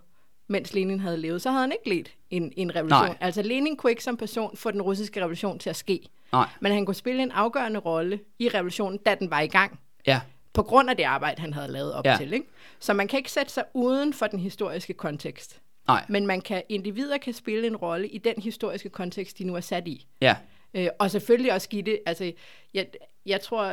[0.51, 3.07] mens Lenin havde levet, så havde han ikke ledt en, en revolution.
[3.07, 3.17] Nej.
[3.21, 6.01] Altså Lenin kunne ikke som person få den russiske revolution til at ske.
[6.33, 9.81] Nej, Men han kunne spille en afgørende rolle i revolutionen, da den var i gang.
[10.07, 10.21] ja.
[10.53, 12.17] På grund af det arbejde, han havde lavet op Ja.
[12.19, 12.33] til.
[12.33, 12.47] Ikke?
[12.81, 15.61] Så man kan ikke sætte sig uden for den historiske kontekst.
[15.87, 19.55] Nej, Men man kan, individer kan spille en rolle i den historiske kontekst, de nu
[19.55, 20.07] er sat i.
[20.21, 20.37] ja.
[20.75, 22.33] Øh, og selvfølgelig også give det, altså,
[22.75, 22.87] jeg,
[23.27, 23.65] jeg tror,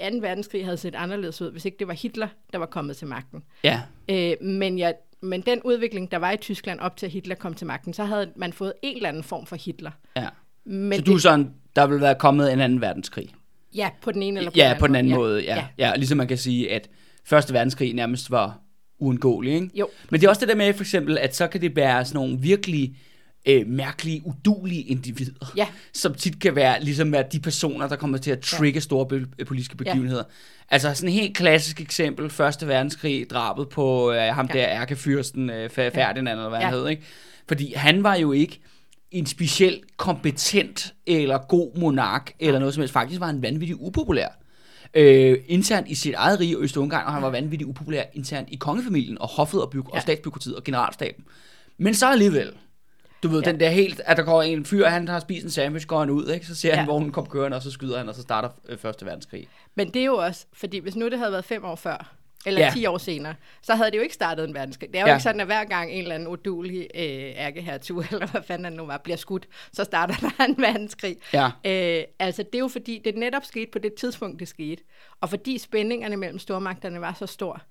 [0.00, 0.18] øh, 2.
[0.20, 3.44] verdenskrig havde set anderledes ud, hvis ikke det var Hitler, der var kommet til magten.
[3.64, 7.54] Ja, Øh, men, jeg, men den udvikling, der var i Tyskland op til Hitler kom
[7.54, 9.90] til magten, så havde man fået en eller anden form for Hitler.
[10.16, 10.28] ja.
[10.64, 13.34] Men Så du er sådan, der vil være kommet en anden verdenskrig?
[13.74, 15.16] Ja, på den ene eller på Ja, den anden på den anden ja.
[15.18, 15.66] måde, ja.
[15.78, 15.94] ja.
[15.96, 16.88] Ligesom man kan sige, at
[17.24, 18.58] Første verdenskrig nærmest var
[18.98, 19.70] uundgåelig, ikke?
[19.74, 19.88] Jo.
[20.10, 22.18] Men det er også det der med, for eksempel, at så kan det være sådan
[22.18, 22.96] nogle virkelig
[23.46, 25.66] øh, mærkelige, udulige individer, Ja.
[25.92, 29.44] som tit kan være, ligesom være de personer, der kommer til at trigge store be-
[29.44, 30.22] politiske begivenheder.
[30.70, 34.58] Altså sådan et helt klassisk eksempel, Første verdenskrig, drabet på øh, ham ja.
[34.58, 36.64] der ærkefyrsten øh, Ferdinand, eller hvad ja.
[36.64, 36.70] Ja.
[36.70, 37.02] han hed, ikke?
[37.48, 38.60] Fordi han var jo ikke
[39.10, 42.92] en specielt kompetent eller god monark, eller noget som helst.
[42.92, 44.28] Faktisk var han vanvittigt upopulær.
[44.94, 49.18] Øh, internt i sit eget rige, Øst-Ungarn, og han var vanvittigt upopulær internt i kongefamilien,
[49.20, 50.00] og hoffet og, byg- og Ja.
[50.00, 51.24] statsbyråkratiet og generalstaben.
[51.78, 52.50] Men så alligevel,
[53.22, 53.50] du ved, ja.
[53.50, 56.10] Den der helt, at der går en fyr, han har spist en sandwich, går han
[56.10, 56.46] ud, ikke?
[56.46, 56.76] så ser ja.
[56.76, 59.48] han vognen komme kørende, og så skyder han, og så starter øh, Første Verdenskrig.
[59.74, 62.60] Men det er jo også, fordi hvis nu det havde været fem år før, eller
[62.60, 62.66] Ja.
[62.66, 62.72] ja.
[62.72, 64.88] 10 år senere, så havde det jo ikke startet en verdenskrig.
[64.88, 65.14] Det er jo ja.
[65.14, 67.02] ikke sådan, at hver gang en eller anden udulig øh,
[67.36, 71.16] ærkehertug, eller hvad fanden han nu var, bliver skudt, så starter der en verdenskrig.
[71.32, 71.46] Ja.
[71.46, 74.82] Øh, altså, det er jo fordi, det netop skete på det tidspunkt, det skete.
[75.20, 77.62] Og fordi spændingerne mellem stormagterne var så stor,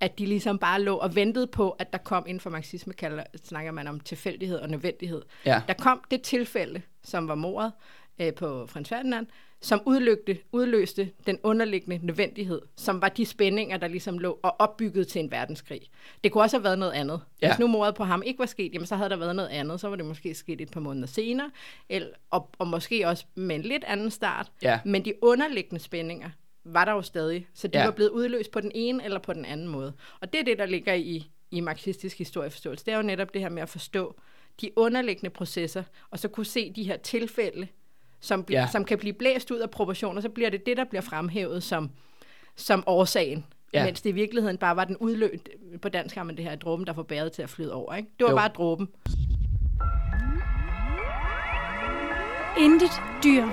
[0.00, 3.24] at de ligesom bare lå og ventede på, at der kom inden for marxisme, kalder,
[3.44, 5.22] snakker man om tilfældighed og nødvendighed.
[5.46, 5.62] Ja.
[5.68, 7.72] Der kom det tilfælde, som var mordet
[8.18, 9.26] øh, på Frans Ferdinand,
[9.60, 15.08] som udløste, udløste den underliggende nødvendighed, som var de spændinger, der ligesom lå og opbygget
[15.08, 15.80] til en verdenskrig.
[16.24, 17.20] Det kunne også have været noget andet.
[17.42, 17.48] Ja.
[17.48, 19.80] Hvis nu mordet på ham ikke var sket, jamen så havde der været noget andet.
[19.80, 21.50] Så var det måske sket et par måneder senere,
[21.88, 24.52] eller, og, og måske også med en lidt anden start.
[24.62, 24.80] Ja.
[24.84, 26.30] Men de underliggende spændinger
[26.64, 27.84] var der jo stadig, så de Ja.
[27.84, 29.92] var blevet udløst på den ene eller på den anden måde.
[30.20, 32.84] Og det er det, der ligger i, i marxistisk historieforståelse.
[32.84, 34.16] Det er jo netop det her med at forstå
[34.60, 37.68] de underliggende processer, og så kunne se de her tilfælde,
[38.20, 38.68] som, bl- Ja.
[38.72, 41.90] som kan blive blæst ud af proportioner, så bliver det det, der bliver fremhævet som,
[42.56, 43.44] som årsagen.
[43.72, 43.84] Ja.
[43.84, 45.48] Mens det i virkeligheden bare var den udløst,
[45.82, 47.94] på dansk har man det her dråben, der får bæret til at flyde over.
[47.94, 48.08] Ikke?
[48.18, 48.36] Det var jo.
[48.36, 48.88] bare dråben.
[52.58, 52.90] Intet
[53.24, 53.44] dyr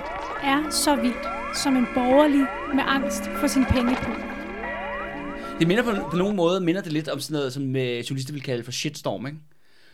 [0.42, 4.16] er så vildt som en borgerlig med angst for sin pengepung.
[5.58, 8.32] Det minder på, på nogen måde, minder det lidt om sådan noget, som øh, journalister
[8.32, 9.38] vil kalde for shitstorm, ikke?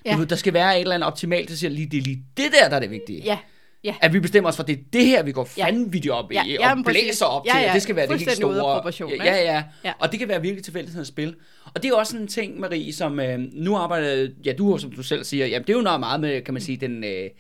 [0.05, 0.11] Ja.
[0.11, 0.15] Ja.
[0.15, 2.23] Du ved, der skal være et eller andet optimalt, der siger lige, det er lige
[2.37, 3.23] det der, der er det vigtige.
[3.25, 3.39] Ja,
[3.85, 3.95] ja.
[4.01, 5.65] At vi bestemmer os for, at det er det her, vi går Ja.
[5.65, 7.03] vanvittigt op i, Ja, og jamen, præcis.
[7.03, 7.69] blæser op Ja, til, ja.
[7.69, 8.93] og det skal være det helt store.
[9.25, 9.93] ja, ja, ja, Ja.
[9.99, 11.35] Og det kan være virkelig tilfældighedens spil.
[11.75, 15.03] Og det er også en ting, Marie, som øh, nu arbejder, ja, du som du
[15.03, 17.31] selv siger, jamen det er jo noget meget med, kan man sige, den øh,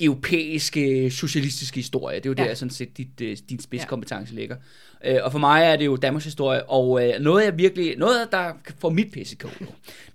[0.00, 2.16] europæiske socialistiske historie.
[2.16, 2.48] Det er jo Ja.
[2.48, 4.56] der, sådan set, dit, øh, din spidskompetence ligger.
[5.04, 8.28] Øh, og for mig er det jo Danmarks historie, og øh, noget jeg virkelig, noget
[8.32, 9.50] der får mit pissekål,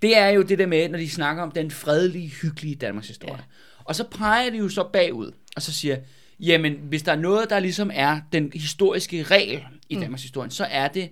[0.02, 3.34] det er jo det der med, når de snakker om den fredelige, hyggelige Danmarks historie.
[3.34, 3.42] Ja.
[3.84, 5.96] Og så peger de jo så bagud, og så siger,
[6.40, 10.00] Jamen, hvis der er noget, der ligesom er den historiske regel i Mm.
[10.00, 11.10] Danmarks historie, så er det,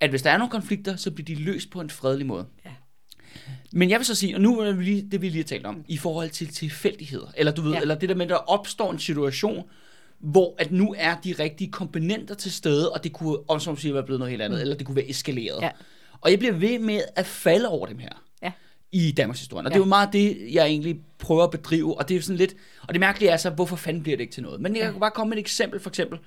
[0.00, 2.46] at hvis der er nogle konflikter, så bliver de løst på en fredelig måde.
[3.72, 5.66] Men jeg vil så sige, og nu er det lige, det vi lige har talt
[5.66, 7.80] om, i forhold til tilfældigheder, eller du ved, ja.
[7.80, 9.64] Eller det der med, at der opstår en situation,
[10.18, 13.92] hvor at nu er de rigtige komponenter til stede, og det kunne, om som siger,
[13.92, 14.60] være blevet noget helt andet, mm.
[14.62, 15.62] eller det kunne være eskaleret.
[15.62, 15.70] Ja.
[16.20, 18.08] Og jeg bliver ved med at falde over dem her
[18.42, 18.52] Ja.
[18.92, 19.60] i Danmarks historie.
[19.60, 19.68] Og Ja.
[19.68, 22.54] det er jo meget det, jeg egentlig prøver at bedrive, og det er sådan lidt,
[22.82, 24.60] og det mærkelige er så, hvorfor fanden bliver det ikke til noget?
[24.60, 26.18] Men jeg kan bare komme med et eksempel, for eksempel,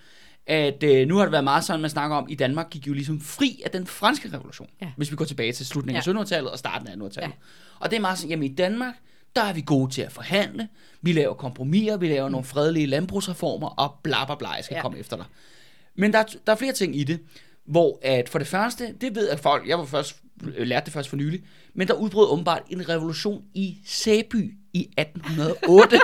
[0.49, 2.93] at øh, nu har det været meget sådan, man snakker om, i Danmark gik jo
[2.93, 4.88] ligesom fri af den franske revolution, Ja.
[4.97, 6.12] hvis vi går tilbage til slutningen af Ja.
[6.12, 7.33] 1700-tallet og starten af 1800-tallet.
[7.79, 8.93] Og det er meget sådan, jamen i Danmark,
[9.35, 10.67] der er vi gode til at forhandle,
[11.01, 14.77] vi laver kompromiser, vi laver nogle fredelige landbrugsreformer, og bla bla bla, jeg skal ja.
[14.77, 14.81] Ja.
[14.81, 15.25] komme efter dig.
[15.95, 17.19] Men der, er- der er flere ting i det,
[17.65, 20.15] hvor at for det første, det ved jeg folk, jeg var først,
[20.58, 21.41] lærte det først for nylig,
[21.73, 26.02] men der udbrød åbenbart en revolution i Sæby i 1808, det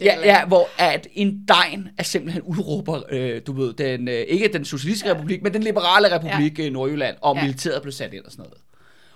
[0.00, 4.48] ja, ja, hvor at en degn er simpelthen udråber, øh, du ved, den, øh, ikke
[4.52, 5.14] den socialistiske ja.
[5.14, 6.70] republik, men den liberale republik ja.
[6.70, 7.42] Nordjylland, og ja.
[7.42, 8.58] Militæret blev sat ind og sådan noget.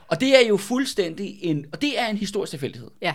[0.08, 2.90] Og det er jo fuldstændig en, og det er en historisk tilfældighed.
[3.02, 3.14] Ja.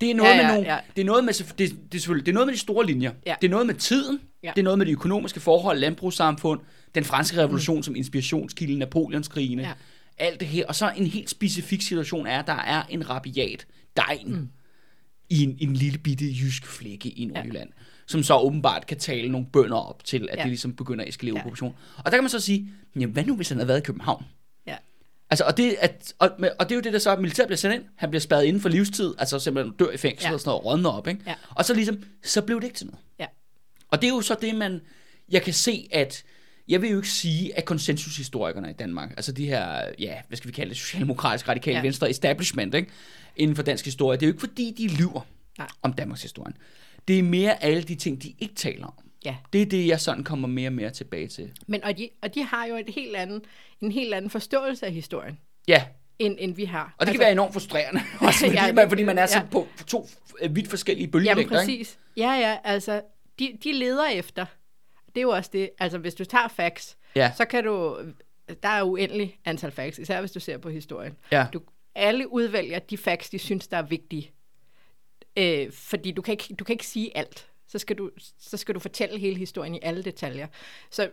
[0.00, 0.78] Det er noget Ja, med ja, nogle, ja.
[0.96, 3.12] det er noget med det, det, er selvfølgelig, det er noget med de store linjer.
[3.26, 3.34] Ja.
[3.40, 4.20] Det er noget med tiden.
[4.42, 4.52] Ja.
[4.56, 6.60] Det er noget med de økonomiske forhold, landbrugssamfund,
[6.94, 7.82] den franske revolution mm.
[7.82, 9.72] som inspirationskilde, Napoleonskrigene, ja.
[10.18, 10.66] Alt det her.
[10.66, 14.48] Og så en helt specifik situation er, at der er en rabiat degn mm.
[15.28, 17.84] i en, en lille bitte jysk flække i Nordjylland, ja.
[18.06, 20.42] som så åbenbart kan tale nogle bønder op til, at ja.
[20.42, 21.66] Det ligesom begynder at eskalere ja.
[21.96, 24.24] Og der kan man så sige, jamen hvad nu hvis han havde været i København?
[24.66, 24.76] Ja.
[25.30, 27.56] Altså, og det, at, og, og det er jo det, der så, at militæret bliver
[27.56, 27.84] sendt ind.
[27.96, 30.34] Han bliver spadet inden for livstid, altså simpelthen dør i fængsel ja.
[30.34, 31.20] Og sådan noget, rådner op, ikke?
[31.26, 31.34] Ja.
[31.50, 33.00] Og så ligesom, så blev det ikke til noget.
[33.18, 33.26] Ja.
[33.88, 34.80] Og det er jo så det, man,
[35.30, 36.24] jeg kan se, at,
[36.68, 40.48] jeg vil jo ikke sige, at konsensushistorikerne i Danmark, altså de her, ja, hvad skal
[40.48, 41.78] vi kalde det, socialdemokratisk, radikale, ja.
[41.78, 41.82] Ja.
[41.82, 42.90] venstre establishment, ikke?
[43.36, 45.20] Inden for dansk historie, det er jo ikke fordi, de lyver
[45.58, 45.68] Nej.
[45.82, 46.54] om Danmarks historie.
[47.08, 48.92] Det er mere alle de ting, de ikke taler om.
[49.24, 49.36] Ja.
[49.52, 51.50] Det er det, jeg sådan kommer mere og mere tilbage til.
[51.66, 53.40] Men, og, de, og de har jo et helt anden,
[53.80, 55.84] en helt anden forståelse af historien, Ja,
[56.18, 56.94] end, end vi har.
[56.98, 59.38] Og det kan være enormt frustrerende, også fordi, Ja, ja, man, fordi man er så
[59.38, 59.44] ja.
[59.50, 60.08] på, to
[60.50, 61.40] vidt forskellige Jamen bølgelængder.
[61.42, 61.54] ikke?
[61.54, 61.98] præcis.
[62.16, 63.00] Ja, ja, altså,
[63.38, 64.46] de, de leder efter.
[65.14, 65.70] Det er jo også det.
[65.78, 67.32] Altså, hvis du tager facts, Ja.
[67.36, 67.98] så kan du...
[68.62, 71.16] Der er uendelig antal facts, især hvis du ser på historien.
[71.32, 71.46] Ja.
[71.52, 71.60] Du,
[71.94, 74.32] alle udvælger de facts, de synes, der er vigtige.
[75.36, 77.48] Øh, fordi du kan, ikke, du kan ikke sige alt.
[77.66, 80.46] Så skal, du, så skal du fortælle hele historien i alle detaljer.
[80.90, 81.10] Så,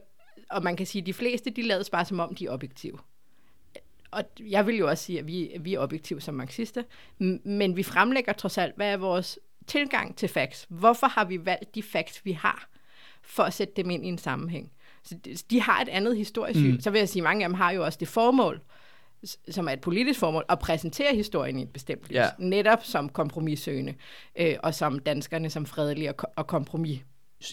[0.49, 2.99] og man kan sige, at de fleste, de lader bare som om, de er objektive.
[4.11, 6.83] Og jeg vil jo også sige, at vi, vi er objektive som marxister,
[7.43, 10.65] men vi fremlægger trods alt, hvad er vores tilgang til facts?
[10.69, 12.69] Hvorfor har vi valgt de facts, vi har,
[13.27, 14.71] for at sætte dem ind i en sammenhæng?
[15.03, 16.71] Så de, de har et andet historisk syn.
[16.71, 16.79] Mm.
[16.79, 18.61] Så vil jeg sige, at mange af dem har jo også det formål,
[19.49, 22.15] som er et politisk formål, at præsentere historien i et bestemt lys.
[22.15, 22.29] Ja.
[22.39, 23.95] Netop som kompromissøgende,
[24.35, 26.99] øh, og som danskerne som fredelige og, og kompromis.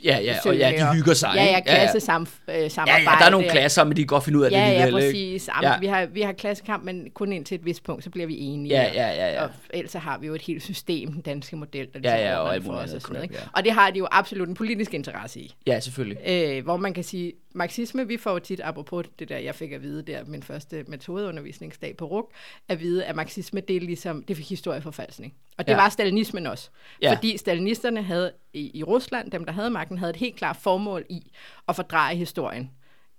[0.05, 1.33] Ja, ja, og ja, de hygger sig.
[1.35, 1.69] Ja, ja, ikke?
[1.69, 3.11] klasse sam, øh, ja, samarbejde.
[3.11, 4.91] ja, der er nogle klasser, men de kan godt finde ud af det Ja, ja,
[4.91, 5.49] præcis.
[5.63, 5.73] Ja.
[5.73, 5.79] Ja.
[5.79, 8.75] Vi, har, vi har klassekamp, men kun indtil et vist punkt, så bliver vi enige.
[8.75, 9.43] Ja, ja, ja, ja.
[9.43, 12.37] Og ellers har vi jo et helt system, den danske model, der Ja, ligesom ja,
[12.37, 13.25] og alt det for os og sådan noget.
[13.25, 13.35] Ikke?
[13.35, 13.41] ja.
[13.57, 15.55] Og det har de jo absolut en politisk interesse i.
[15.67, 16.19] Ja, selvfølgelig.
[16.27, 19.83] Øh, hvor man kan sige, marxisme, vi får tit, apropos det der, jeg fik at
[19.83, 22.33] vide der, min første metodeundervisningsdag på RUK,
[22.69, 25.35] at vide, at marxisme, det er ligesom, det er historieforfalsning.
[25.59, 25.77] Og det Ja.
[25.77, 26.71] var stalinismen også.
[27.03, 27.09] Ja.
[27.09, 27.15] Ja.
[27.17, 31.05] Fordi stalinisterne havde i, i Rusland, dem der havde magten, havde et helt klart formål
[31.11, 31.33] i
[31.69, 32.71] at fordreje historien,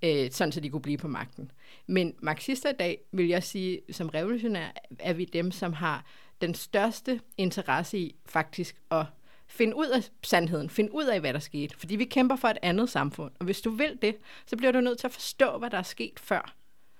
[0.03, 1.51] øh, sådan så de kunne blive på magten.
[1.87, 4.67] Men marxister i dag, vil jeg sige, som revolutionær,
[4.99, 6.05] er vi dem, som har
[6.41, 9.05] den største interesse i faktisk at
[9.53, 11.77] finde ud af sandheden, finde ud af, hvad der skete.
[11.77, 13.31] Fordi vi kæmper for et andet samfund.
[13.39, 15.83] Og hvis du vil det, så bliver du nødt til at forstå, hvad der er
[15.83, 16.53] sket før.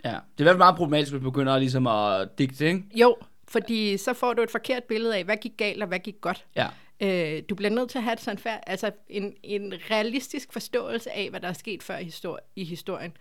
[0.06, 0.10] Ja.
[0.10, 2.84] Det er i hvert fald meget problematisk, hvis man begynder ligesom at digte, ikke?
[2.96, 6.22] Jo, fordi så får du et forkert billede af, hvad gik galt og hvad gik
[6.22, 6.46] godt.
[6.56, 6.68] Ja.
[7.02, 11.30] Øh, du bliver nødt til at have sådan færd, altså en, en realistisk forståelse af,
[11.30, 13.18] hvad der er sket før i, histori- i historien,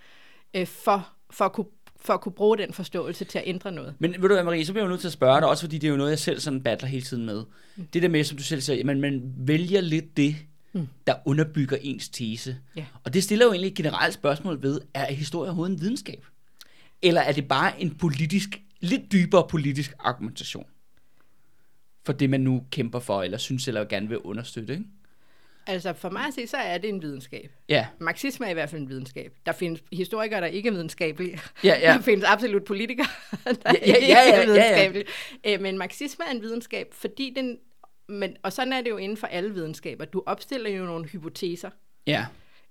[0.55, 1.67] øh, for, for, at kunne,
[2.05, 3.95] for at kunne bruge den forståelse til at ændre noget.
[3.99, 5.79] Men ved du hvad, Marie, så bliver jeg nødt til at spørge dig, også fordi
[5.79, 7.45] det er jo noget, jeg selv sådan battler hele tiden med.
[7.77, 7.87] Mm.
[7.93, 10.37] Det der med, som du selv siger, man, man vælger lidt det,
[11.07, 12.57] der underbygger ens tese.
[12.77, 12.85] Ja.
[13.05, 16.27] Og det stiller jo egentlig et generelt spørgsmål ved, er historie overhovedet en videnskab?
[17.03, 20.67] Eller er det bare en politisk, lidt dybere politisk argumentation?
[22.05, 24.85] For det, man nu kæmper for, eller synes, eller gerne vil understøtte, ikke?
[25.67, 27.53] Altså for mig at se, så er det en videnskab.
[27.69, 29.33] Ja, Marxisme er i hvert fald en videnskab.
[29.47, 31.41] Der findes historikere, der ikke er videnskabelige.
[31.65, 31.93] Ja, ja.
[31.97, 33.07] Der findes absolut politikere,
[33.45, 34.47] der Ja, ja, ikke ja, ja, ja, er ja.
[34.47, 35.05] videnskabelige.
[35.47, 37.59] Øh, Men marxisme er en videnskab, fordi den...
[38.09, 40.05] Men, og sådan er det jo inden for alle videnskaber.
[40.05, 41.71] Du opstiller jo nogle hypoteser,
[42.07, 42.27] ja,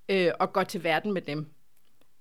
[0.10, 1.45] øh, og går til verden med dem.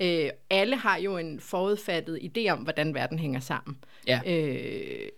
[0.02, 3.76] Øh, alle har jo en forudfattet idé om, hvordan verden hænger sammen.
[4.06, 4.20] ja.
[4.26, 5.08] Øh,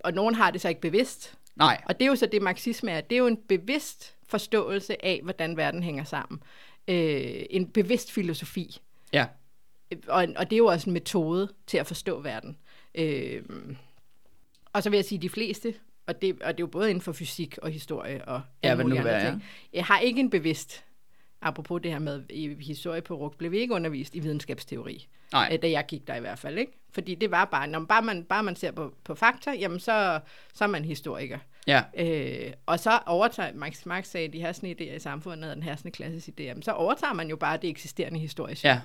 [0.00, 1.34] og nogen har det så ikke bevidst.
[1.56, 3.00] Nej, Og det er jo så det, marxisme er.
[3.00, 6.42] Det er jo en bevidst forståelse af, hvordan verden hænger sammen.
[6.88, 8.80] Øh, en bevidst filosofi.
[9.12, 9.26] Ja.
[10.08, 12.56] Og, og det er jo også en metode til at forstå verden.
[12.94, 13.42] Øh,
[14.72, 15.74] og så vil jeg sige, at de fleste,
[16.06, 18.82] og det, og det er jo både inden for fysik og historie og Ja, alle
[18.82, 20.84] nu mulige andre ting, jeg har ikke en bevidst,
[21.42, 25.08] apropos det her med i historie på RUG, blev vi ikke undervist i videnskabsteori.
[25.32, 25.50] Nej.
[25.52, 26.72] Øh, Da jeg gik der i hvert fald, ikke?
[26.90, 30.20] Fordi det var bare, når bare man, bare man ser på, på fakta, jamen så,
[30.54, 31.38] så er man historiker.
[31.66, 31.82] Ja.
[31.98, 35.62] Øh, og så overtager, Max Marx sagde, at de hersende idéer i samfundet er den
[35.62, 38.68] hersende klasses idéer, men så overtager man jo bare det eksisterende historiske.
[38.68, 38.80] Ja.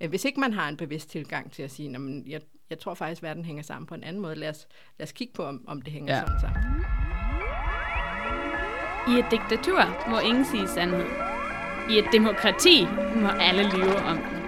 [0.00, 2.78] Øh, Hvis ikke man har en bevidst tilgang til at sige, "Nå, men jeg, jeg
[2.78, 4.66] tror faktisk, at verden hænger sammen på en anden måde, lad os,
[4.98, 6.20] lad os kigge på, om, om det hænger ja.
[6.20, 6.84] sådan sammen.
[9.08, 11.06] I et diktatur må ingen sige sandhed.
[11.90, 12.84] I et demokrati
[13.16, 14.43] må alle lyve om den.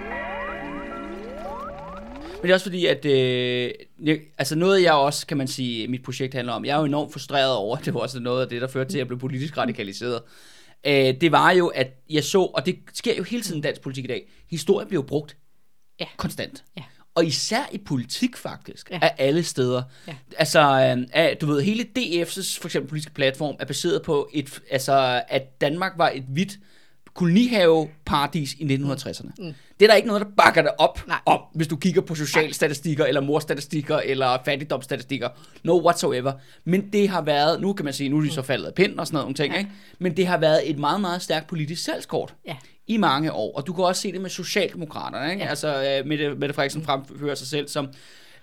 [2.37, 3.71] Men det er også fordi, at øh,
[4.03, 6.85] jeg, altså noget jeg også, kan man sige, mit projekt handler om, jeg er jo
[6.85, 9.19] enormt frustreret over, det var også noget af det, der førte til, at jeg blev
[9.19, 10.21] politisk radikaliseret.
[10.87, 13.81] Øh, det var jo, at jeg så, og det sker jo hele tiden i dansk
[13.81, 15.37] politik i dag, historie bliver jo brugt
[15.99, 16.05] Ja.
[16.17, 16.63] konstant.
[16.77, 16.83] Ja.
[17.15, 18.95] Og især i politik faktisk, ja.
[19.01, 19.07] Ja.
[19.07, 19.83] af alle steder.
[20.07, 20.15] Ja.
[20.37, 24.59] Altså, øh, af, du ved, hele DF's for eksempel politiske platform er baseret på, et,
[24.71, 26.57] altså, at Danmark var et hvidt
[27.17, 29.29] kolonihaveparadis i 1960'erne.
[29.37, 29.53] Mm.
[29.79, 31.17] Det er der ikke noget, der bakker det op, Nej.
[31.25, 35.29] op hvis du kigger på socialstatistikker, eller morstatistikker, eller fattigdomsstatistikker.
[35.63, 36.33] No whatsoever.
[36.65, 38.99] Men det har været, nu kan man sige, nu er de så faldet af pind
[38.99, 39.59] og sådan noget, ting, Ja.
[39.59, 39.71] ikke?
[39.99, 42.55] men det har været et meget, meget stærkt politisk salgskort Ja.
[42.87, 43.55] i mange år.
[43.57, 45.31] Og du kan også se det med Socialdemokraterne.
[45.31, 45.43] Ikke?
[45.43, 45.49] Ja.
[45.49, 47.87] Altså, øh, Mette, Mette Frederiksen fremfører sig selv som,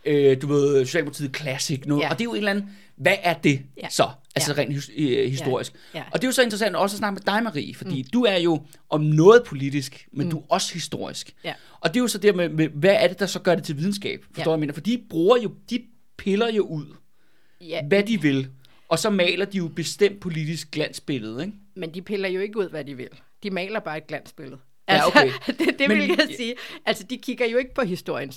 [0.05, 1.81] øh, du ved, Socialdemokratiet Classic.
[1.87, 2.01] Noget.
[2.01, 2.07] Ja.
[2.07, 2.13] Ja.
[2.13, 3.89] Og det er jo en eller anden, hvad er det Ja.
[3.91, 4.09] så?
[4.37, 4.61] Altså Ja.
[4.61, 5.73] rent his, øh, historisk.
[5.95, 5.99] Ja.
[5.99, 6.05] Ja.
[6.13, 8.09] Og det er jo så interessant også at snakke med dig, Marie, fordi mm.
[8.13, 10.31] du er jo om noget politisk, men mm.
[10.31, 11.35] du er også historisk.
[11.45, 11.55] Ja.
[11.81, 13.65] Og det er jo så det med, med, hvad er det, der så gør det
[13.65, 14.25] til videnskab?
[14.35, 14.55] Forstår Ja.
[14.55, 14.75] jeg mener?
[14.75, 15.85] For de bruger jo, de
[16.17, 16.87] piller jo ud,
[17.61, 18.49] Ja, hvad de vil.
[18.89, 21.57] Og så maler de jo bestemt politisk glansbillede, ikke?
[21.77, 23.09] men de piller jo ikke ud, hvad de vil.
[23.43, 24.59] De maler bare et glansbillede.
[24.89, 25.31] Ja, okay.
[25.47, 26.55] det, det Men- vil jeg sige.
[26.87, 28.33] Altså, de kigger jo ikke på historien.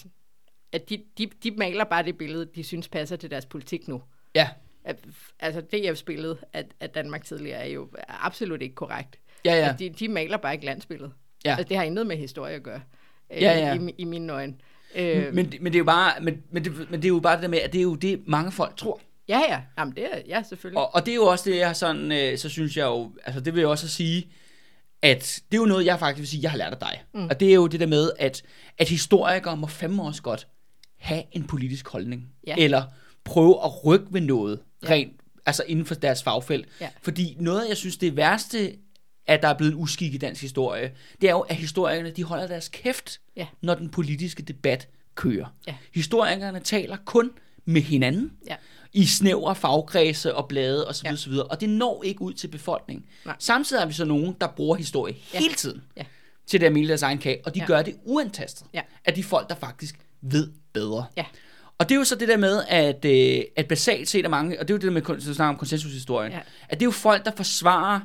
[0.72, 4.02] At de, de, de maler bare det billede, de synes passer til deres politik nu.
[4.36, 4.48] Ja.
[5.40, 9.20] Altså, DF's billede af, af Danmark tidligere er jo absolut ikke korrekt.
[9.46, 9.68] Ja, ja.
[9.68, 11.12] Altså, de, de maler bare et glansbillede.
[11.46, 11.50] Ja.
[11.52, 12.82] Altså, det har intet med historie at gøre.
[13.34, 13.74] øh, Ja, ja.
[13.82, 14.54] I, I mine øjne.
[14.96, 17.36] Øh, Men, men det er jo bare, men, men, det, men det er jo bare
[17.36, 19.02] det der med, at det er jo det, mange folk tror.
[19.28, 19.62] ja, ja.
[19.78, 20.78] Jamen, det er, ja, selvfølgelig.
[20.82, 23.12] Og, og det er jo også det, jeg har sådan, øh, så synes jeg jo,
[23.26, 24.28] altså det vil jeg også sige,
[25.02, 27.04] at det er jo noget, jeg faktisk vil sige, jeg har lært af dig.
[27.14, 27.26] Mm.
[27.28, 28.44] Og det er jo det der med, at,
[28.78, 30.48] at historikere må fandme også godt
[30.98, 32.28] have en politisk holdning.
[32.48, 32.56] Ja.
[32.58, 32.84] Eller
[33.28, 34.90] prøve at rykke ved noget, Ja.
[34.90, 35.14] rent,
[35.46, 36.68] altså inden for deres fagfelt.
[36.82, 36.90] Ja.
[37.02, 38.76] Fordi noget, jeg synes, det værste,
[39.28, 42.24] at der er blevet en uskik i dansk historie, det er jo, at historikerne, de
[42.24, 43.48] holder deres kæft, Ja.
[43.62, 45.46] når den politiske debat kører.
[45.68, 45.76] Ja.
[45.94, 47.32] Historikerne taler kun
[47.66, 48.56] med hinanden, Ja.
[48.94, 51.06] i snævre fagkredse og blade osv.
[51.06, 51.14] Ja.
[51.14, 51.32] Osv.
[51.34, 53.06] Og det når ikke ud til befolkningen.
[53.26, 53.36] Nej.
[53.40, 55.40] Samtidig har vi så nogen, der bruger historie Ja.
[55.40, 56.04] hele tiden Ja.
[56.48, 57.66] til det at melde deres egen kage, og de Ja.
[57.66, 58.82] gør det uantastet Ja.
[59.06, 61.06] af de folk, der faktisk ved bedre.
[61.18, 61.26] Ja.
[61.80, 64.60] Og det er jo så det der med, at, øh, at basalt set er mange,
[64.60, 66.40] og det er jo det der med, så snakker om konsensushistorien, Ja.
[66.70, 68.00] at det er jo folk, der forsvarer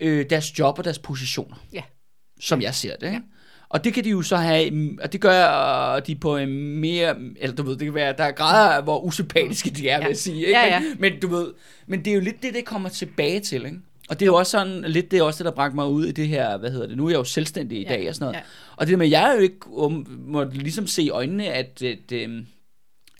[0.00, 1.82] øh, deres job og deres positioner, Ja.
[2.40, 3.06] som jeg ser det.
[3.06, 3.20] Ikke?
[3.68, 7.56] Og det kan de jo så have, og det gør de på en mere, eller
[7.56, 10.08] du ved, det kan være, der er grader af, hvor usympatiske de er, vil Ja.
[10.08, 10.36] jeg sige.
[10.46, 10.50] Ikke?
[10.50, 10.80] Ja, ja.
[10.80, 11.52] Men, men, du ved,
[11.86, 13.78] men det er jo lidt det, det kommer tilbage til, ikke?
[14.08, 16.06] Og det er jo også sådan, lidt det er også det, der bragte mig ud
[16.06, 18.14] i det her, hvad hedder det, nu er jeg jo selvstændig i Ja, dag og
[18.14, 18.36] sådan noget.
[18.36, 18.40] ja.
[18.76, 22.12] Og det med, jeg er jo ikke, um, må ligesom se i øjnene, at, at,
[22.12, 22.46] øhm,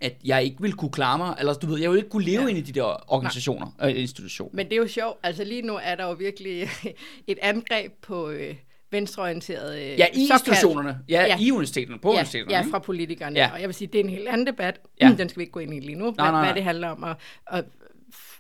[0.00, 2.42] at jeg ikke vil kunne klare mig, eller du ved, jeg vil ikke kunne leve
[2.42, 2.48] Ja.
[2.48, 4.50] ind i de der organisationer og institutioner.
[4.54, 5.18] Men det er jo sjovt.
[5.22, 6.68] Altså lige nu er der jo virkelig
[7.26, 8.54] et angreb på øh,
[8.90, 9.80] venstreorienterede...
[9.84, 10.98] Øh, Ja, i såkaldt- institutionerne.
[11.08, 11.36] Ja, Ja.
[11.40, 12.54] i universiteterne, på Ja, universiteterne.
[12.54, 13.38] ja, fra politikerne.
[13.38, 13.50] Ja.
[13.52, 14.80] Og jeg vil sige, det er en helt anden debat.
[15.00, 15.14] Ja.
[15.18, 16.44] Den skal vi ikke gå ind i lige nu, hvad, nej, nej.
[16.44, 17.14] hvad det handler om, og,
[17.46, 17.64] og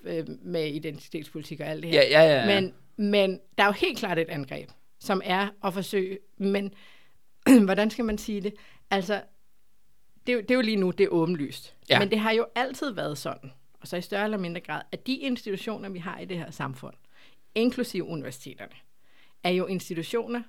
[0.04, 2.02] øh, med identitetspolitik og alt det her.
[2.02, 2.60] Ja, ja, ja, ja.
[2.60, 2.72] Men,
[3.10, 4.68] men der er jo helt klart et angreb,
[5.00, 6.72] som er at forsøge, men
[7.64, 8.54] hvordan skal man sige det?
[8.90, 9.20] Altså,
[10.26, 11.74] det er, jo, det er jo lige nu, det er åbenlyst.
[11.88, 11.98] Ja.
[11.98, 15.06] Men det har jo altid været sådan, og så i større eller mindre grad, at
[15.06, 16.94] de institutioner, vi har i det her samfund,
[17.54, 18.72] inklusive universiteterne,
[19.44, 20.42] er jo institutioner,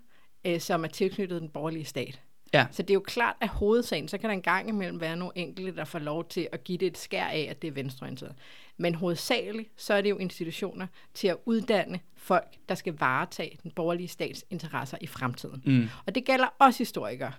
[0.45, 2.21] øh, som er tilknyttet den borgerlige stat.
[2.53, 2.65] Ja.
[2.71, 5.31] Så det er jo klart, at hovedsagen, så kan der en gang imellem være nogle
[5.35, 8.35] enkelte, der får lov til at give det et skær af, at det er venstreorienteret.
[8.77, 13.71] Men hovedsageligt, så er det jo institutioner til at uddanne folk, der skal varetage den
[13.71, 15.61] borgerlige stats interesser i fremtiden.
[15.65, 15.89] Mm.
[16.05, 17.33] Og det gælder også historikere.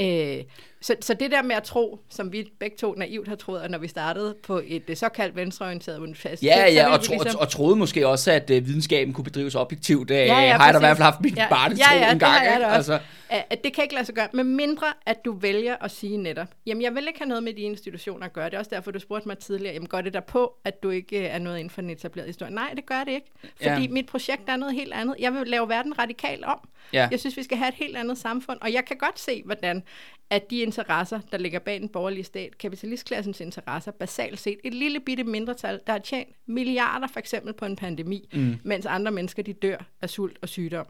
[0.00, 0.44] Øh,
[0.82, 3.78] så, så det der med at tro, som vi begge to naivt har troet, når
[3.78, 7.40] vi startede på et øh, såkaldt venstreorienteret universitet, Ja, ja, og, tro, ligesom...
[7.40, 10.10] og troede måske også, at uh, videnskaben kunne bedrives objektivt.
[10.10, 12.06] Uh, ja, ja, har jeg da i hvert fald haft mit Ja, barn ja, ja,
[12.06, 12.32] en det gang.
[12.32, 12.66] har jeg ikke?
[12.66, 16.16] Altså, at det kan ikke lade sig gøre, med mindre at du vælger at sige
[16.16, 18.44] netop, jamen jeg vil ikke have noget med de institutioner at gøre.
[18.44, 20.90] Det er også derfor, du spurgte mig tidligere, jamen går det der på, at du
[20.90, 22.54] ikke øh, er noget inden for den etablerede historie?
[22.54, 23.30] Nej, det gør det ikke.
[23.62, 23.88] Fordi ja.
[23.88, 25.16] mit projekt er noget helt andet.
[25.18, 26.68] Jeg vil lave verden radikalt om.
[26.92, 27.08] Ja.
[27.10, 29.81] Jeg synes, vi skal have et helt andet samfund, og jeg kan godt se, hvordan
[30.30, 35.00] at de interesser, der ligger bag den borgerlige stat, kapitalistklassens interesser, basalt set, et lille
[35.00, 38.56] bitte mindretal, der har tjent milliarder for eksempel på en pandemi, mm.
[38.64, 40.86] mens andre mennesker de dør af sult og sygdom.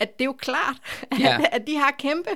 [0.00, 0.76] At det er jo klart,
[1.10, 1.38] at, Ja.
[1.52, 2.30] at de har kæmpe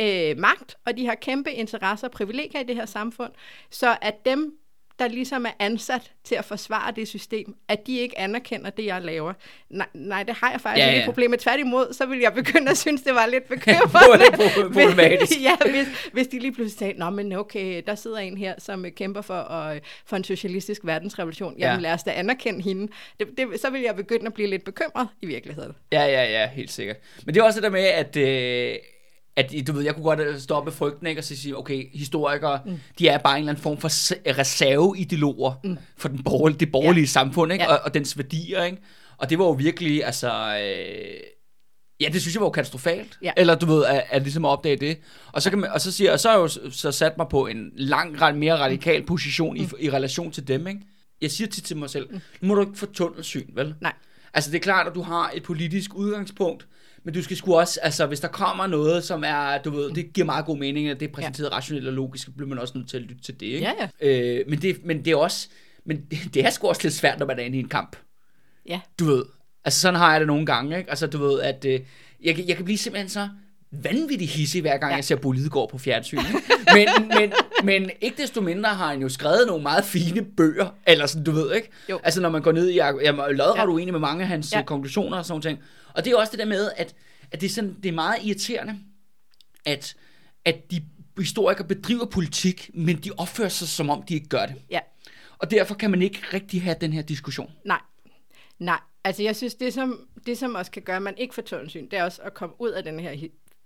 [0.00, 3.32] øh, magt, og de har kæmpe interesser og privilegier i det her samfund,
[3.70, 4.54] så at dem,
[4.98, 9.02] der ligesom er ansat til at forsvare det system, at de ikke anerkender det, jeg
[9.02, 9.32] laver.
[9.70, 11.38] Nej, nej det har jeg faktisk Ja, ja, ikke et problem med.
[11.38, 14.24] Tværtimod, så vil jeg begynde at synes, det var lidt bekymrende.
[14.24, 15.32] Pro- problematisk.
[15.48, 18.84] ja, hvis, hvis de lige pludselig sagde, Nå, men okay, der sidder en her, som
[18.84, 21.54] øh, kæmper for, uh, for en socialistisk verdensrevolution.
[21.58, 21.82] Jamen Ja.
[21.82, 22.92] lad os da anerkende hende.
[23.20, 25.72] Det, det, så vil jeg begynde at blive lidt bekymret i virkeligheden.
[25.92, 26.96] Ja, ja, ja, helt sikkert.
[27.24, 28.76] Men det er også det der med, at, øh,
[29.36, 31.20] at du ved, jeg kunne godt øh, stoppe frygten, ikke?
[31.20, 32.78] Og så sige, okay, historikere, mm.
[32.98, 35.78] de er bare en eller anden form for se- reserveideologer mm.
[35.96, 37.06] for den borgerlige, det borgerlige ja.
[37.06, 37.64] samfund, ikke?
[37.64, 37.74] Ja.
[37.74, 38.78] Og, og dens værdier, ikke?
[39.18, 40.58] Og det var jo virkelig, altså...
[40.62, 41.14] Øh,
[42.00, 43.18] Ja, det synes jeg var jo katastrofalt.
[43.22, 43.32] Ja.
[43.36, 44.98] Eller du ved, at, at ligesom at opdage det.
[45.32, 47.26] Og så, kan man, og så siger og så har jeg jo så sat mig
[47.30, 50.80] på en lang, ret mere radikal position i, i relation til dem, ikke?
[51.20, 52.08] Jeg siger tit til mig selv,
[52.40, 53.74] nu må du ikke få tunnelsyn, vel?
[53.80, 53.92] Nej.
[54.34, 56.66] Altså, det er klart, at du har et politisk udgangspunkt,
[57.06, 60.12] men du skal sgu også, altså, hvis der kommer noget, som er, du ved, det
[60.12, 61.56] giver meget god mening, at det er præsenteret ja.
[61.56, 63.72] rationelt og logisk, bliver man også nødt til at lytte til det, ikke?
[63.80, 65.48] Ja, Øh, men, det, men det er også,
[65.84, 67.96] men det, det er sgu også lidt svært, når man er inde i en kamp.
[68.68, 68.80] Ja.
[68.98, 69.24] Du ved,
[69.64, 70.90] altså sådan har jeg det nogle gange, ikke?
[70.90, 71.80] Altså, du ved, at øh,
[72.22, 73.28] jeg, jeg kan blive simpelthen så
[73.70, 74.96] vanvittig hissig, hver gang ja.
[74.96, 76.18] Jeg ser Bolidegård på fjernsyn.
[76.74, 77.32] Men, men,
[77.64, 81.30] men ikke desto mindre har han jo skrevet nogle meget fine bøger, eller sådan, du
[81.30, 81.68] ved, ikke?
[81.90, 82.00] Jo.
[82.04, 82.76] Altså, når man går ned i...
[82.76, 83.66] Jeg er lodret Ja.
[83.66, 84.58] uenig med mange af hans Ja.
[84.58, 84.64] ja.
[84.64, 85.58] konklusioner og sådan ting.
[85.94, 86.94] Og det er også det der med, at,
[87.32, 88.78] at det, er sådan, det er meget irriterende,
[89.64, 89.94] at,
[90.44, 90.82] at de
[91.18, 94.54] historikere bedriver politik, men de opfører sig, som om de ikke gør det.
[94.70, 94.80] Ja.
[95.38, 97.50] Og derfor kan man ikke rigtig have den her diskussion.
[97.64, 97.80] Nej.
[98.58, 101.42] Nej, altså jeg synes, det som, det som også kan gøre, at man ikke får
[101.42, 103.10] tunnelsyn, det er også at komme ud af den her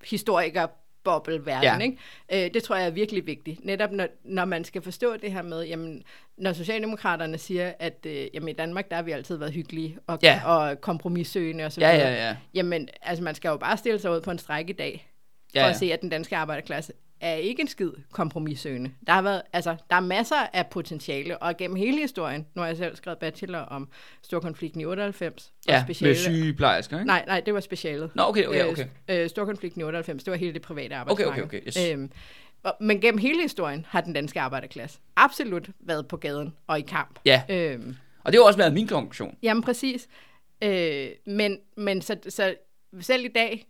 [0.04, 0.66] historiker
[1.04, 1.78] bobbelverden, Ja.
[1.78, 2.46] ikke?
[2.46, 3.64] Øh, det tror jeg er virkelig vigtigt.
[3.64, 6.02] Netop når, når man skal forstå det her med, jamen,
[6.36, 10.18] når Socialdemokraterne siger, at øh, jamen, i Danmark, der har vi altid været hyggelige og,
[10.22, 10.40] Ja.
[10.44, 12.08] og kompromissøgende og så Ja, videre.
[12.12, 12.36] ja, ja.
[12.54, 15.10] Jamen, altså man skal jo bare stille sig ud på en strække i dag,
[15.52, 15.70] for Ja, ja.
[15.70, 18.90] at se, at den danske arbejderklasse er ikke en skid kompromissøgende.
[19.06, 22.66] Der har været, altså, der er masser af potentiale, og gennem hele historien, nu har
[22.68, 23.88] jeg selv skrevet bachelor om
[24.22, 27.06] storkonflikten i 98, Ja, og speciale, med sygeplejersker, ikke?
[27.06, 28.10] Nej, nej, det var specialet.
[28.14, 28.84] Nå, okay, okay, okay.
[29.08, 31.32] Øh, øh, storkonflikten i 98, det var hele det private Okay, arbejdsmarked.
[31.44, 31.90] okay, okay, yes.
[31.92, 32.10] Øhm,
[32.80, 37.18] men gennem hele historien har den danske arbejderklasse absolut været på gaden og i kamp.
[37.24, 37.42] Ja.
[37.48, 39.36] Øhm, Og det har også været min konklusion.
[39.42, 40.08] Jamen præcis.
[40.62, 42.54] Øh, men men så, så
[43.00, 43.66] selv i dag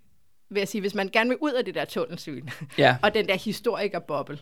[0.51, 2.97] vil jeg sige, hvis man gerne vil ud af det der tunnelsyn, Ja.
[3.03, 4.39] og den der historikerboble,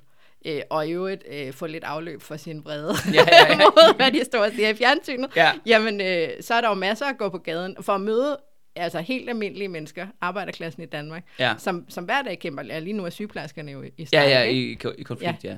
[0.46, 3.56] øh, og i øvrigt øh, få lidt afløb for sin vrede Ja, ja, ja.
[3.58, 5.52] mod, hvad de står og siger i fjernsynet, Ja.
[5.66, 8.36] jamen øh, så er der jo masser at gå på gaden for at møde
[8.76, 11.54] altså helt almindelige mennesker, arbejderklassen i Danmark, Ja.
[11.58, 12.62] som, som hver dag kæmper.
[12.62, 14.90] Ja, lige nu er sygeplejerskerne jo i Ja, strejke, ja, ikke?
[14.90, 15.56] i, i konflikt, ja.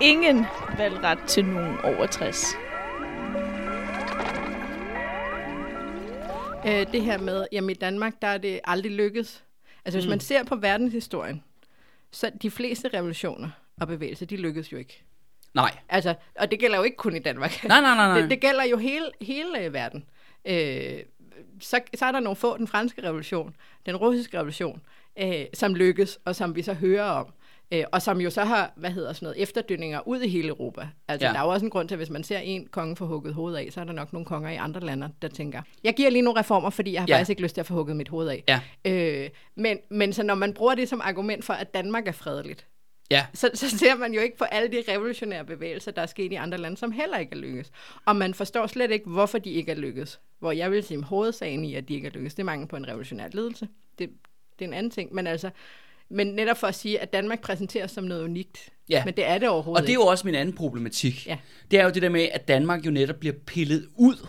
[0.00, 0.46] Ingen
[0.78, 2.46] valgret til nogen over 60.
[6.66, 9.44] øh, det her med, jamen i Danmark, der er det aldrig lykkedes.
[9.84, 10.10] Altså hvis Mm.
[10.10, 11.42] man ser på verdenshistorien,
[12.10, 13.50] så de fleste revolutioner
[13.80, 15.04] og bevægelser, de lykkedes jo ikke.
[15.54, 15.70] Nej.
[15.88, 17.64] Altså, og det gælder jo ikke kun i Danmark.
[17.64, 18.20] Nej, nej, nej, nej.
[18.20, 20.04] Det, det gælder jo hele, hele øh, verden.
[20.44, 20.98] Øh,
[21.60, 24.82] så, så er der nogle få, den franske revolution, den russiske revolution,
[25.18, 27.32] øh, som lykkes, og som vi så hører om.
[27.72, 30.88] Øh, og som jo så har, hvad hedder sådan noget, efterdønninger ud i hele Europa.
[31.08, 31.32] Altså, Ja.
[31.32, 33.34] der er jo også en grund til, at hvis man ser en konge få hugget
[33.34, 36.10] hovedet af, så er der nok nogle konger i andre lande, der tænker, jeg giver
[36.10, 37.14] lige nogle reformer, fordi jeg har ja.
[37.14, 38.44] faktisk ikke lyst til at få hugget mit hoved af.
[38.48, 38.60] Ja.
[38.84, 42.66] Øh, men, men så når man bruger det som argument for, at Danmark er fredeligt,
[43.10, 43.26] Ja.
[43.34, 46.34] så, så ser man jo ikke på alle de revolutionære bevægelser, der er sket i
[46.34, 47.70] andre lande, som heller ikke er lykkes.
[48.06, 50.20] Og man forstår slet ikke, hvorfor de ikke er lykkes.
[50.38, 52.68] Hvor jeg vil sige, at hovedsagen i, at de ikke er lykkes, det er mangel
[52.68, 53.68] på en revolutionær ledelse.
[53.98, 54.10] Det,
[54.58, 55.14] det er en anden ting.
[55.14, 55.50] Men altså,
[56.10, 58.58] men netop for at sige, at Danmark præsenteres som noget unikt.
[58.88, 59.04] Ja.
[59.04, 61.26] Men det er det overhovedet Og det er jo også min anden problematik.
[61.26, 61.38] Ja.
[61.70, 64.26] Det er jo det der med, at Danmark jo netop bliver pillet ud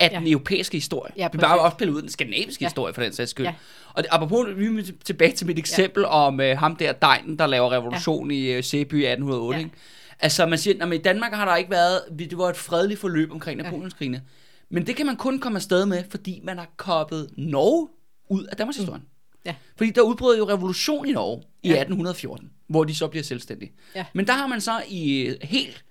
[0.00, 0.18] af Ja.
[0.18, 1.12] den europæiske historie.
[1.16, 2.68] Ja, vi bare også pillet ud af den skandinaviske Ja.
[2.68, 3.46] historie, for den sags skyld.
[3.46, 3.54] Ja.
[3.94, 6.06] Og apropos, vi er tilbage til mit eksempel ja.
[6.08, 8.54] om uh, ham der Dejnen, der laver revolution ja.
[8.54, 9.58] i uh, Sæby i 1808.
[9.58, 9.64] Ja.
[9.64, 9.76] Ikke?
[10.20, 13.32] Altså man siger, at i Danmark har der ikke været, det var et fredeligt forløb
[13.32, 14.22] omkring Napoleonskrigene.
[14.70, 17.88] Men det kan man kun komme afsted med, fordi man har koppet Norge
[18.30, 19.02] ud af Danmarks historien.
[19.46, 19.54] Ja.
[19.76, 21.74] Fordi der udbrød jo revolution i Norge i Ja.
[21.74, 23.72] 1814, hvor de så bliver selvstændige.
[23.94, 24.04] Ja.
[24.14, 25.84] Men der har man så i øh, helt...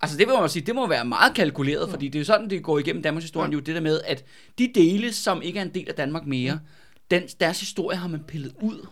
[0.00, 2.50] Altså det vil man sige, det må være meget kalkuleret, fordi det er jo sådan,
[2.50, 4.24] det går igennem Danmarks historie, jo det der med, at
[4.58, 6.60] de dele, som ikke er en del af Danmark mere,
[7.10, 8.86] den, deres historie har man pillet ud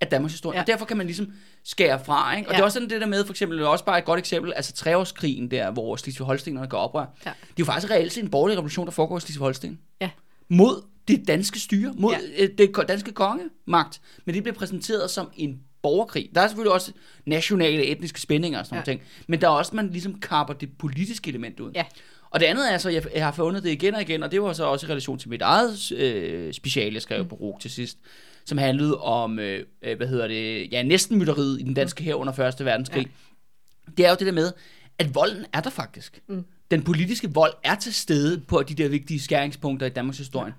[0.00, 0.60] af Danmarks historie, Ja.
[0.62, 1.32] og derfor kan man ligesom
[1.64, 2.48] skære fra, ikke?
[2.48, 2.56] Og Ja.
[2.56, 4.18] det er også sådan det der med, for eksempel, det er også bare et godt
[4.18, 7.00] eksempel, altså treårskrigen der, hvor Slesvig-Holstenerne går oprør.
[7.26, 7.30] Ja.
[7.40, 10.10] Det er jo faktisk reelt set en borgerlig revolution, der foregår i Slesvig-Holsten Ja.
[10.48, 12.42] mod det danske styre, mod Ja.
[12.42, 12.46] ja.
[12.58, 16.30] det danske kongemagt, men det bliver præsenteret som en borgerkrig.
[16.34, 16.92] Der er selvfølgelig også
[17.26, 18.80] nationale etniske spændinger og sådan Ja.
[18.80, 18.84] ja.
[18.84, 21.72] ting, men der er også, man ligesom kapper det politiske element ud.
[21.74, 21.84] Ja.
[22.30, 24.42] Og det andet er så, jeg, jeg har fundet det igen og igen, og det
[24.42, 27.28] var så også i relation til mit eget øh, speciale, jeg skrev mm.
[27.28, 27.98] på RUG til sidst,
[28.44, 32.14] som handlede om, øh, øh, hvad hedder det, ja, næsten mytteriet i den danske her
[32.14, 33.06] under Første Verdenskrig.
[33.06, 33.92] Ja.
[33.96, 34.52] Det er jo det der med,
[34.98, 36.22] at volden er der faktisk.
[36.28, 36.44] Mm.
[36.70, 40.54] Den politiske vold er til stede på de der vigtige skæringspunkter i Danmarks historie.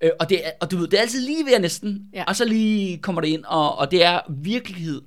[0.00, 2.24] Øh, og, det er, og du ved, det er altid lige ved at næsten, Ja.
[2.28, 5.02] og så lige kommer det ind, og, og det er virkelighed,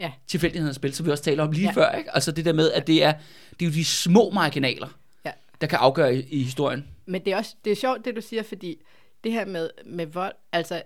[0.00, 0.12] Ja.
[0.26, 1.72] tilfældighedens spil, som vi også taler om lige ja.
[1.72, 1.90] før.
[1.92, 2.14] Ikke?
[2.14, 3.12] Altså det der med, at det er,
[3.60, 4.88] det er jo de små marginaler,
[5.24, 5.30] Ja.
[5.60, 6.86] der kan afgøre i, i historien.
[7.06, 8.76] Men det er også det er sjovt, det du siger, fordi
[9.24, 10.82] det her med, med vold, altså,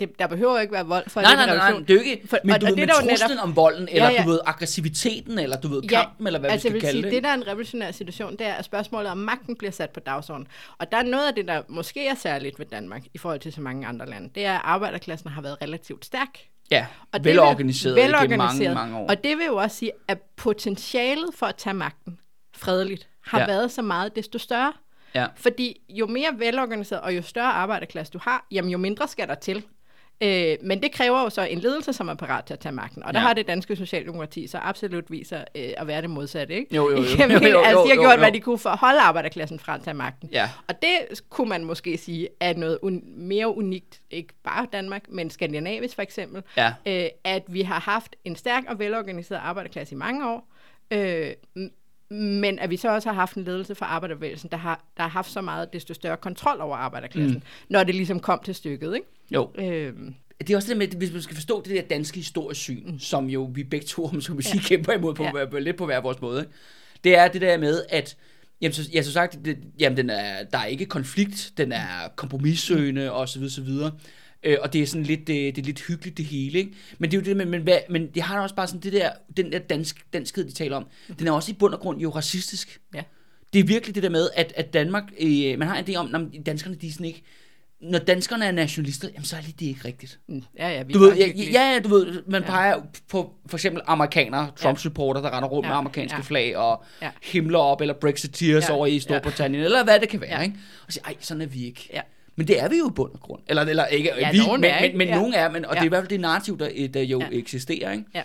[0.00, 1.84] det, der behøver ikke være vold for Nej, nej, nej, nej, revolution.
[1.88, 3.42] det er jo ikke, For- men og- du og ved, det med er truslen netop-
[3.44, 4.22] om volden, eller Ja, ja.
[4.24, 7.02] du ved, aggressiviteten, eller du ved, kampen, eller hvad altså vi skal vil kalde sige,
[7.02, 7.12] det.
[7.12, 10.00] det der er en revolutionær situation, det er, at spørgsmålet om magten bliver sat på
[10.00, 10.48] dagsordenen.
[10.78, 13.52] Og der er noget af det, der måske er særligt ved Danmark, i forhold til
[13.52, 16.38] så mange andre lande, det er, at arbejderklassen har været relativt stærk.
[16.70, 19.08] Ja, Og det vil- velorganiseret, velorganiseret igennem mange, mange år.
[19.08, 22.18] Og det vil jo også sige, at potentialet for at tage magten
[22.56, 23.44] fredeligt har ja.
[23.44, 23.50] Ja.
[23.50, 24.72] været så meget desto større.
[25.14, 25.26] Ja.
[25.36, 29.34] Fordi jo mere velorganiseret og jo større arbejderklasse du har, jamen jo mindre skal der
[29.34, 29.64] til.
[30.20, 33.02] Øh, men det kræver jo så en ledelse, som er parat til at tage magten.
[33.02, 33.26] Og der Ja.
[33.26, 36.54] har det danske socialdemokrati så absolut viser øh, at være det modsatte.
[36.54, 36.76] Ikke?
[36.76, 37.02] Jo, jo, jo.
[37.18, 38.18] Jamen, Jo, jo, altså, de har jo, gjort, jo.
[38.18, 40.28] hvad de kunne for at holde arbejderklassen fra at tage magten.
[40.32, 40.50] Ja.
[40.68, 45.30] Og det kunne man måske sige er noget un- mere unikt, ikke bare Danmark, men
[45.30, 46.72] skandinavisk for eksempel, Ja.
[46.86, 50.52] øh, at vi har haft en stærk og velorganiseret arbejderklasse i mange år,
[50.90, 51.30] øh,
[52.10, 55.10] men at vi så også har haft en ledelse for arbejderbevægelsen, der har, der har
[55.10, 57.42] haft så meget, desto større kontrol over arbejderklassen, mm.
[57.68, 58.94] når det ligesom kom til stykket.
[58.94, 59.06] Ikke?
[59.30, 59.50] Jo.
[59.58, 59.92] Øh,
[60.40, 62.98] Det er også det med, hvis man skal forstå det der danske historiesyn, mm.
[62.98, 65.46] som jo vi begge to, om så vi sige, kæmper imod på, Ja.
[65.52, 65.58] ja.
[65.58, 66.40] lidt på hver vores måde.
[66.40, 66.52] ikke?
[67.04, 68.16] Det er det der med, at
[68.60, 72.08] Jamen, så, ja, så sagt, det, jamen, den er, der er ikke konflikt, den er
[72.16, 73.92] kompromissøgende, og så videre, så videre.
[74.42, 76.72] Øh, og det er sådan lidt, det, det er lidt hyggeligt det hele, ikke?
[76.98, 78.92] Men det er jo det, men, men, hvad, men det har også bare sådan det
[78.92, 80.86] der, den der dansk, danskhed, de taler om,
[81.18, 82.80] den er også i bund og grund jo racistisk.
[82.94, 83.02] Ja.
[83.52, 86.14] Det er virkelig det der med, at, at Danmark, øh, man har en idé om,
[86.14, 87.22] at danskerne, de er sådan ikke,
[87.80, 90.18] når danskerne er nationalister, jamen så er det ikke rigtigt.
[90.28, 92.48] mm, ja, ja, vi Du ved, ja, ja, ja, du ved, man Ja.
[92.48, 92.76] peger
[93.08, 96.22] på for eksempel amerikanere, Trump-supporter, der render rundt Ja, med amerikanske ja.
[96.22, 97.10] flag og Ja.
[97.22, 100.42] himler op, eller Brexiteers Ja, over i Storbritannien, eller hvad det kan være, Ja.
[100.42, 100.54] ikke?
[100.86, 101.88] Og siger, ej, sådan er vi ikke.
[101.92, 102.00] Ja.
[102.36, 103.40] Men det er vi jo i bund og grund.
[103.48, 104.98] Eller, eller ikke, Ja, vi, nogen men, er, men, ikke?
[104.98, 105.14] men Ja.
[105.14, 105.78] nogen er, men, og Ja.
[105.78, 107.26] det er i hvert fald det narrativ, der, der jo Ja.
[107.32, 107.38] ja.
[107.38, 108.04] eksisterer, ikke?
[108.14, 108.22] Ja.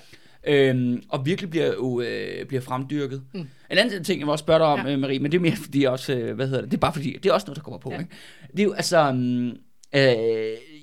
[0.47, 3.23] Øhm, og virkelig bliver jo øh, bliver fremdyrket.
[3.33, 3.39] Mm.
[3.39, 4.89] En anden ting, jeg vil også spørge dig om, Ja.
[4.91, 4.97] ja.
[4.97, 7.17] Marie, men det er mere fordi også, øh, hvad hedder det, det er bare fordi,
[7.23, 7.99] det er også noget, der kommer på, Ja.
[7.99, 8.11] ikke?
[8.51, 9.55] Det er jo altså, um, øh,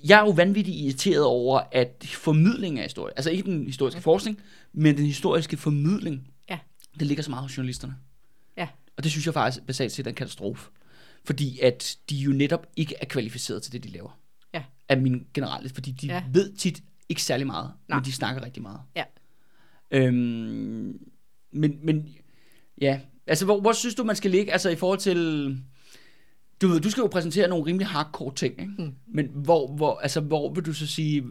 [0.09, 4.03] jeg er jo vanvittigt irriteret over, at formidling af historie, altså ikke den historiske mm.
[4.03, 4.39] forskning,
[4.73, 6.59] men den historiske formidling, Ja.
[6.99, 7.95] det ligger så meget hos journalisterne.
[8.57, 8.69] Ja.
[8.97, 10.71] Og det synes jeg faktisk basalt set er en katastrofe.
[11.25, 14.19] Fordi at de jo netop ikke er kvalificeret til det, de laver.
[14.55, 14.63] Ja.
[14.89, 16.23] Af min generelle, fordi de ja.
[16.33, 17.99] ved tit ikke særlig meget, Nej.
[17.99, 18.81] men de snakker rigtig meget.
[18.97, 19.05] Ja.
[19.91, 21.01] Øhm,
[21.53, 22.09] men, men
[22.81, 25.17] ja, altså hvor, hvor synes du, man skal ligge, altså i forhold til,
[26.63, 28.73] du ved, du skal jo præsentere nogle rimelig hardcore ting, ikke?
[28.79, 28.95] Mm.
[29.07, 31.25] Men hvor, hvor, altså hvor vil du så sige,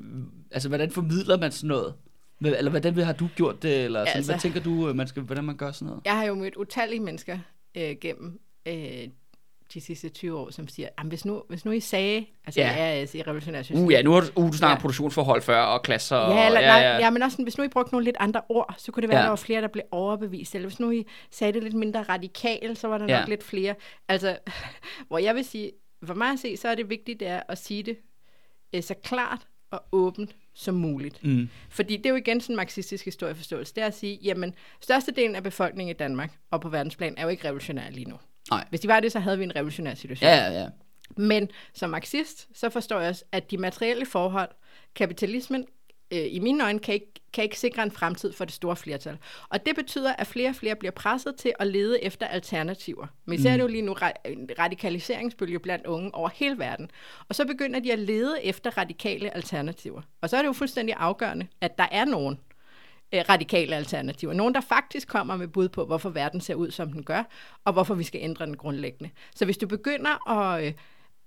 [0.52, 1.94] altså hvordan formidler man sådan noget?
[2.42, 5.24] Eller hvordan har du gjort det, eller sådan, Altså- hvad tænker du, øh, man skal,
[5.24, 6.02] hvordan man gør sådan noget?
[6.06, 7.40] Jeg har jo mødt utallige mennesker
[7.78, 9.08] øh, gennem øh,
[9.74, 12.68] de sidste 20 år, som siger, "Jamen, hvis nu, hvis nu I sagde, altså Ja.
[12.68, 12.84] ja.
[12.84, 14.76] jeg er i revolutionær system, Uh, ja, nu har du, uh, du snakker Ja.
[14.78, 14.82] ja.
[14.82, 16.98] produktionsforhold før, og klasser, og, Ja, eller, ja, nej, ja.
[16.98, 19.10] ja, men også sådan, hvis nu I brugte nogle lidt andre ord, så kunne det
[19.10, 19.22] være, Ja.
[19.22, 20.56] at der var flere, der blev overbevist.
[20.56, 23.20] Eller hvis nu I sagde det lidt mindre radikalt, så var der Ja.
[23.20, 23.76] nok lidt flere.
[24.08, 24.38] Altså,
[25.08, 25.72] hvor jeg vil sige,
[26.06, 27.98] for mig at se, så er det vigtigt det er at sige det
[28.76, 31.24] øh, så klart og åbent som muligt.
[31.24, 31.50] Mm.
[31.70, 33.76] Fordi det er jo igen sådan en marxistisk historieforståelse.
[33.76, 37.30] Det er at sige, jamen, størstedelen af befolkningen i Danmark og på verdensplan er jo
[37.30, 38.16] ikke revolutionær lige nu.
[38.52, 38.66] Nej.
[38.70, 40.30] Hvis de var det, så havde vi en revolutionær situation.
[40.30, 40.68] Ja, ja, ja.
[41.18, 44.50] Men som marxist, så forstår jeg også, at de materielle forhold,
[44.96, 45.66] kapitalismen,
[46.12, 49.18] øh, i mine øjne, kan ikke, kan ikke sikre en fremtid for det store flertal.
[49.50, 53.08] Og det betyder, at flere og flere bliver presset til at lede efter alternativer.
[53.26, 53.96] Men vi ser det jo lige nu
[54.26, 56.92] en radikaliseringsbølge blandt unge over hele verden.
[57.30, 60.02] Og så begynder de at lede efter radikale alternativer.
[60.22, 62.40] Og så er det jo fuldstændig afgørende, at der er nogen
[63.14, 64.34] øh, radikale alternativer.
[64.34, 67.24] Nogen, der faktisk kommer med bud på, hvorfor verden ser ud, som den gør,
[67.66, 69.10] og hvorfor vi skal ændre den grundlæggende.
[69.36, 70.74] Så hvis du begynder at, øh,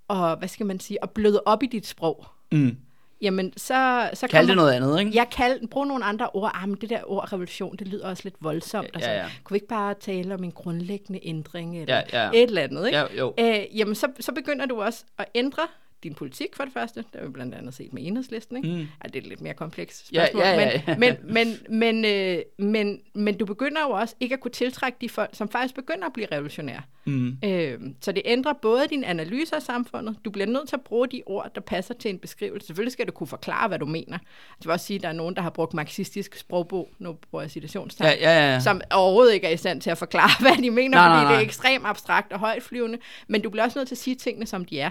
[0.07, 2.77] og, hvad skal man sige, at bløde op i dit sprog, Mm.
[3.21, 4.09] jamen så...
[4.13, 5.11] så Kald det noget andet, ikke?
[5.15, 6.51] Jeg kald, brug nogle andre ord.
[6.55, 8.89] Ah, men det der ord revolution, det lyder også lidt voldsomt.
[8.95, 9.29] Ja, Ja, ja, ja, ja.
[9.43, 12.29] Kunne vi ikke bare tale om en grundlæggende ændring eller Ja, ja.
[12.33, 12.85] et eller andet?
[12.85, 12.97] Ikke?
[12.97, 13.33] Ja, jo.
[13.39, 15.61] Øh, jamen, så, så begynder du også at ændre
[16.03, 16.99] din politik for det første.
[16.99, 18.57] Det har vi blandt andet set med enhedslisten.
[18.57, 18.69] Ikke?
[18.69, 18.75] Mm.
[18.75, 20.43] Ja, det er et lidt mere komplekst Ja, spørgsmål.
[20.43, 20.97] ja, ja, ja.
[20.97, 24.97] Men, men, men, men, øh, men, men du begynder jo også ikke at kunne tiltrække
[25.01, 26.81] de folk, som faktisk begynder at blive revolutionære.
[27.05, 27.37] Mm.
[27.45, 30.15] Øh, så det ændrer både din analyse af samfundet.
[30.25, 32.67] Du bliver nødt til at bruge de ord, der passer til en beskrivelse.
[32.67, 34.17] Selvfølgelig skal du kunne forklare, hvad du mener.
[34.59, 37.43] Jeg vil også sige, at der er nogen, der har brugt marxistisk sprogbog, nu bruger
[37.43, 38.59] jeg citationstegn, Ja, ja, ja.
[38.59, 41.15] som overhovedet ikke er i stand til at forklare, hvad de mener, Nej, nej, nej,
[41.17, 41.33] fordi nej.
[41.33, 42.97] det er ekstremt abstrakt og højtflyvende.
[43.27, 44.89] Men du bliver også nødt til at sige tingene, som de er.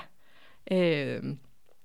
[0.70, 1.22] Øh,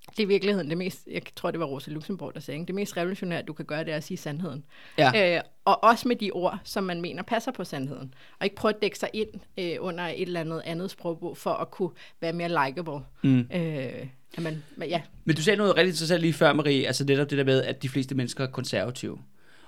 [0.10, 2.68] det er i virkeligheden det mest, jeg tror, det var Rosa Luxemburg, der sagde, ikke?
[2.68, 4.66] det mest revolutionære, du kan gøre, det er at sige sandheden.
[4.98, 5.36] Ja.
[5.36, 8.14] Øh, og også med de ord, som man mener passer på sandheden.
[8.40, 11.54] Og ikke prøve at dække sig ind øh, under et eller andet andet sprogbog, for
[11.54, 11.90] at kunne
[12.22, 13.00] være mere likable.
[13.24, 13.40] Mm.
[13.40, 14.08] Øh,
[14.38, 17.38] man, men ja, Men du sagde noget rigtig interessant lige før, Marie, altså netop det
[17.38, 19.20] der med, at de fleste mennesker er konservative.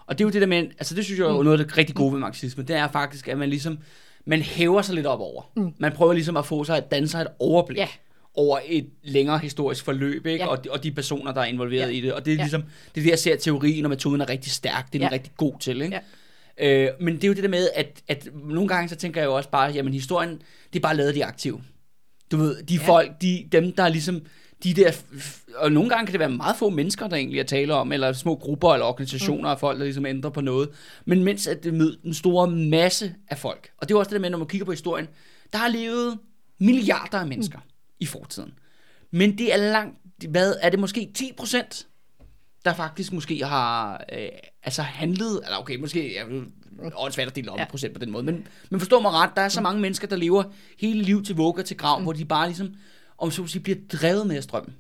[0.05, 1.67] Og det er jo det der med, altså det synes jeg er jo noget af
[1.67, 3.79] det rigtig gode ved marxisme, det er faktisk, at man ligesom,
[4.25, 5.51] man hæver sig lidt op over.
[5.55, 5.73] Mm.
[5.77, 7.77] Man prøver ligesom at få sig at danne sig et overblik.
[7.77, 7.87] Ja.
[8.39, 10.43] Over et længere historisk forløb, ikke?
[10.43, 10.49] Ja.
[10.49, 11.97] Og, de, og de personer, der er involveret Ja.
[11.97, 12.13] i det.
[12.13, 12.41] Og det er Ja.
[12.43, 14.93] ligesom, det er det, jeg ser, teorien og metoden er rigtig stærk.
[14.93, 15.07] Det er ja.
[15.07, 15.99] Den rigtig god til, ikke?
[16.59, 16.87] Ja.
[16.87, 19.27] Øh, men det er jo det der med, at, at nogle gange så tænker jeg
[19.27, 20.29] jo også bare, jamen historien,
[20.73, 21.61] det er bare lavet de aktive.
[22.31, 22.87] Du ved, de ja.
[22.87, 24.21] Folk, de, dem der er ligesom,
[24.63, 24.91] de der,
[25.55, 28.13] og nogle gange kan det være meget få mennesker, der egentlig er tale om, eller
[28.13, 29.51] små grupper eller organisationer mm.
[29.51, 30.69] af folk, der ligesom ændrer på noget.
[31.05, 34.15] Men mens at det møder den store masse af folk, og det er også det
[34.15, 35.07] der med, når man kigger på historien,
[35.51, 36.17] der har levet
[36.59, 37.63] milliarder af mennesker mm.
[37.99, 38.53] I fortiden.
[39.11, 39.97] Men det er langt,
[40.29, 41.87] hvad er det måske 10 procent,
[42.65, 44.29] der faktisk måske har øh,
[44.63, 46.47] altså handlet, eller okay, måske er det
[46.95, 47.65] åndssvagt at dele op ja.
[47.65, 50.15] Procent på den måde, men, men forstå mig ret, der er så mange mennesker, der
[50.15, 50.43] lever
[50.79, 52.03] hele liv til vugger til grav, mm.
[52.03, 52.73] hvor de bare ligesom,
[53.17, 54.75] om så at sige, bliver drevet med strømmen.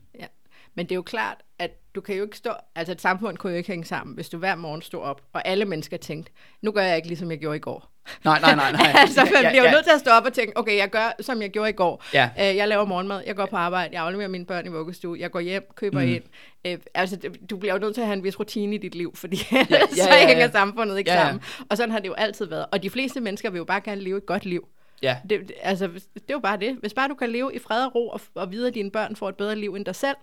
[0.79, 3.37] Ja, men det er jo klart, at du kan jo ikke stå, altså et samfund
[3.37, 6.31] kunne jo ikke hænge sammen, hvis du hver morgen stod op, og alle mennesker tænkte,
[6.61, 7.91] nu gør jeg ikke ligesom jeg gjorde i går.
[8.25, 8.93] Nej, nej, nej, nej.
[9.01, 9.71] altså, man Ja, bliver jo ja.
[9.71, 12.03] nødt til at stå op og tænke, okay, jeg gør, som jeg gjorde i går.
[12.13, 12.29] Ja.
[12.39, 15.31] Øh, jeg laver morgenmad, jeg går på arbejde, jeg afleverer mine børn i vuggestue, jeg
[15.31, 16.07] går hjem, køber mm.
[16.07, 16.23] ind.
[16.65, 17.17] Øh, altså,
[17.49, 19.57] du bliver jo nødt til at have en vis rutine i dit liv, fordi ja,
[19.69, 20.27] ja, så ja, ja.
[20.27, 21.25] hænger samfundet ikke Ja, ja.
[21.25, 21.43] sammen.
[21.69, 22.65] Og sådan har det jo altid været.
[22.71, 24.67] Og de fleste mennesker vil jo bare gerne leve et godt liv.
[25.01, 26.77] Ja, Det, altså, det er jo bare det.
[26.79, 29.15] Hvis bare du kan leve i fred og ro, og, og vide, at dine børn
[29.15, 30.15] får et bedre liv end dig selv,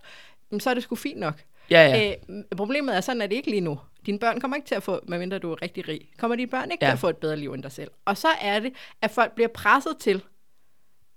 [0.59, 1.43] så er det sgu fint nok.
[1.69, 2.13] ja, ja.
[2.29, 3.79] Øh, problemet er sådan, at det ikke lige nu.
[4.05, 6.71] Dine børn kommer ikke til at få, medmindre du er rigtig rig, kommer dine børn
[6.71, 6.89] ikke Ja.
[6.91, 7.91] til at få et bedre liv end dig selv.
[8.05, 10.23] Og så er det, at folk bliver presset til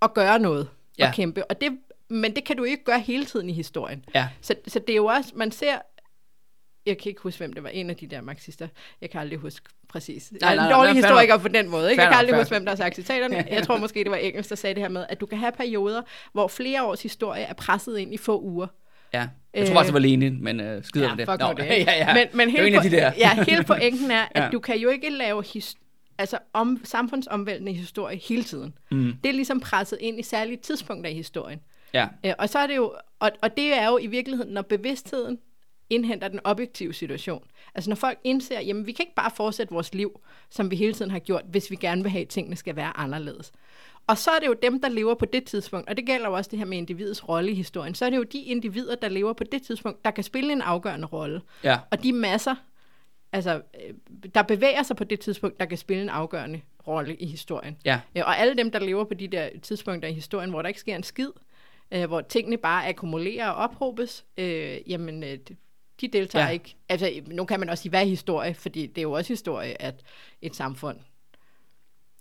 [0.02, 0.68] at gøre noget
[0.98, 1.08] Ja.
[1.08, 1.44] og kæmpe.
[1.50, 1.78] Og det,
[2.08, 4.04] men det kan du ikke gøre hele tiden i historien.
[4.14, 4.28] ja.
[4.40, 5.78] Så, så det er jo også, man ser,
[6.86, 8.68] jeg kan ikke huske, hvem det var, en af de der marxister.
[9.00, 10.32] Jeg kan aldrig huske præcis.
[10.40, 11.90] Jeg er nej, en nej, dårlig nej, historiker på den måde.
[11.90, 12.02] Ikke?
[12.02, 13.36] Jeg kan aldrig huske, hvem der har sagt citaterne.
[13.50, 15.52] Jeg tror måske, det var engelsk, der sagde det her med, at du kan have
[15.52, 16.02] perioder,
[16.32, 18.66] hvor flere års historie er presset ind i få uger.
[19.14, 19.28] Ja.
[19.54, 21.28] Jeg tror Øh, faktisk, det var Lenin, men øh, skider Ja, det.
[21.28, 21.64] fuck Nå, det.
[21.68, 22.14] ja, ja.
[22.14, 23.12] Men, men det er hele, en af de der.
[23.18, 24.44] ja, hele pointen er, at Ja.
[24.44, 24.50] ja.
[24.50, 25.76] du kan jo ikke lave his,
[26.18, 28.74] altså om, samfundsomvæltende historie hele tiden.
[28.90, 29.12] Mm.
[29.24, 31.60] Det er ligesom presset ind i særlige tidspunkter i historien.
[31.94, 34.62] Ja, Øh, og så er det jo, og, og det er jo i virkeligheden, når
[34.62, 35.38] bevidstheden
[35.90, 37.44] indhenter den objektive situation.
[37.74, 40.92] Altså når folk indser, jamen vi kan ikke bare fortsætte vores liv, som vi hele
[40.92, 43.52] tiden har gjort, hvis vi gerne vil have, at tingene skal være anderledes.
[44.10, 46.34] Og så er det jo dem, der lever på det tidspunkt, og det gælder jo
[46.34, 49.08] også det her med individets rolle i historien, så er det jo de individer, der
[49.08, 51.40] lever på det tidspunkt, der kan spille en afgørende rolle.
[51.64, 51.78] ja.
[51.90, 52.54] Og de masser,
[53.32, 53.94] altså, øh,
[54.34, 57.76] der bevæger sig på det tidspunkt, der kan spille en afgørende rolle i historien.
[57.84, 58.00] Ja.
[58.16, 60.80] Øh, Og alle dem, der lever på de der tidspunkter i historien, hvor der ikke
[60.80, 61.30] sker en skid,
[61.90, 65.56] øh, hvor tingene bare akkumulerer og ophobes, øh, jamen, øh, de-
[66.00, 66.50] de deltager ja.
[66.52, 66.76] ikke.
[66.88, 68.54] Altså, nu kan man også sige, hvad er historie?
[68.54, 70.02] Fordi det er jo også historie, at
[70.42, 70.98] et samfund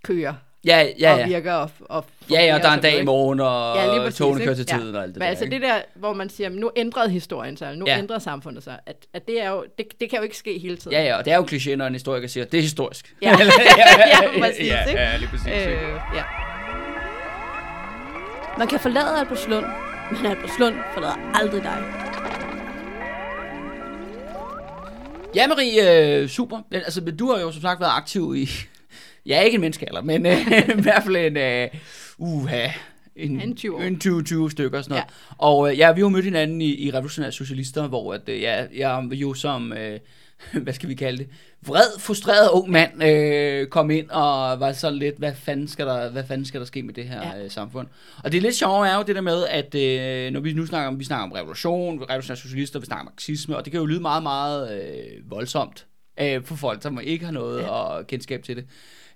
[0.03, 0.33] kører
[0.65, 1.27] Ja, ja, og ja.
[1.27, 3.85] virker og, og Ja, ja, og der er en dag i og morgen, og Ja,
[3.85, 4.45] lige ja, præcis, togene ikke?
[4.45, 4.77] kører til Ja.
[4.77, 5.27] tiden og alt det Men der.
[5.27, 5.53] altså ikke?
[5.55, 7.93] det der, hvor man siger, nu ændrede historien sig, nu Ja.
[7.93, 7.99] ja.
[7.99, 10.77] ændrede samfundet sig, at, at det, er jo, det, det kan jo ikke ske hele
[10.77, 10.91] tiden.
[10.97, 13.15] Ja, ja, og det er jo kliché, når en historiker siger, det er historisk.
[13.21, 15.01] Ja, ja, præcis, ja, ikke?
[15.01, 15.45] ja, lige præcis.
[15.47, 15.69] ikke?
[15.69, 15.81] Øh,
[16.15, 16.23] ja.
[18.57, 19.65] Man kan forlade Albertslund,
[20.11, 21.77] men Albertslund forlader aldrig dig.
[25.35, 26.57] Ja, Marie, øh, super.
[26.71, 28.49] Men, altså, men du har jo som sagt været aktiv i,
[29.29, 30.37] ja, ikke en menneskealder, men øh,
[30.79, 31.67] i hvert fald en, øh,
[32.17, 32.67] uha,
[33.15, 33.81] en, En 20 år.
[33.81, 35.03] en 20, 20 stykker og sådan noget.
[35.03, 35.35] Ja.
[35.37, 38.41] Og øh, ja, vi har jo mødt hinanden i, i Revolutionære Socialister, hvor at, øh,
[38.41, 39.99] ja, jeg jo som, øh,
[40.63, 41.27] hvad skal vi kalde det,
[41.61, 46.11] vred, frustreret ung mand øh, kom ind og var sådan lidt, hvad fanden skal der,
[46.11, 47.43] hvad fanden skal der ske med det her ja.
[47.43, 47.87] Øh, samfund?
[48.23, 50.87] Og det lidt sjove er jo det der med, at øh, når vi nu snakker
[50.87, 53.85] om, vi snakker om revolution, revolutionære socialister, vi snakker om marxisme, og det kan jo
[53.85, 55.85] lyde meget, meget øh, voldsomt
[56.21, 57.67] øh, for folk, som ikke har noget ja.
[57.67, 58.65] og kendskab til det.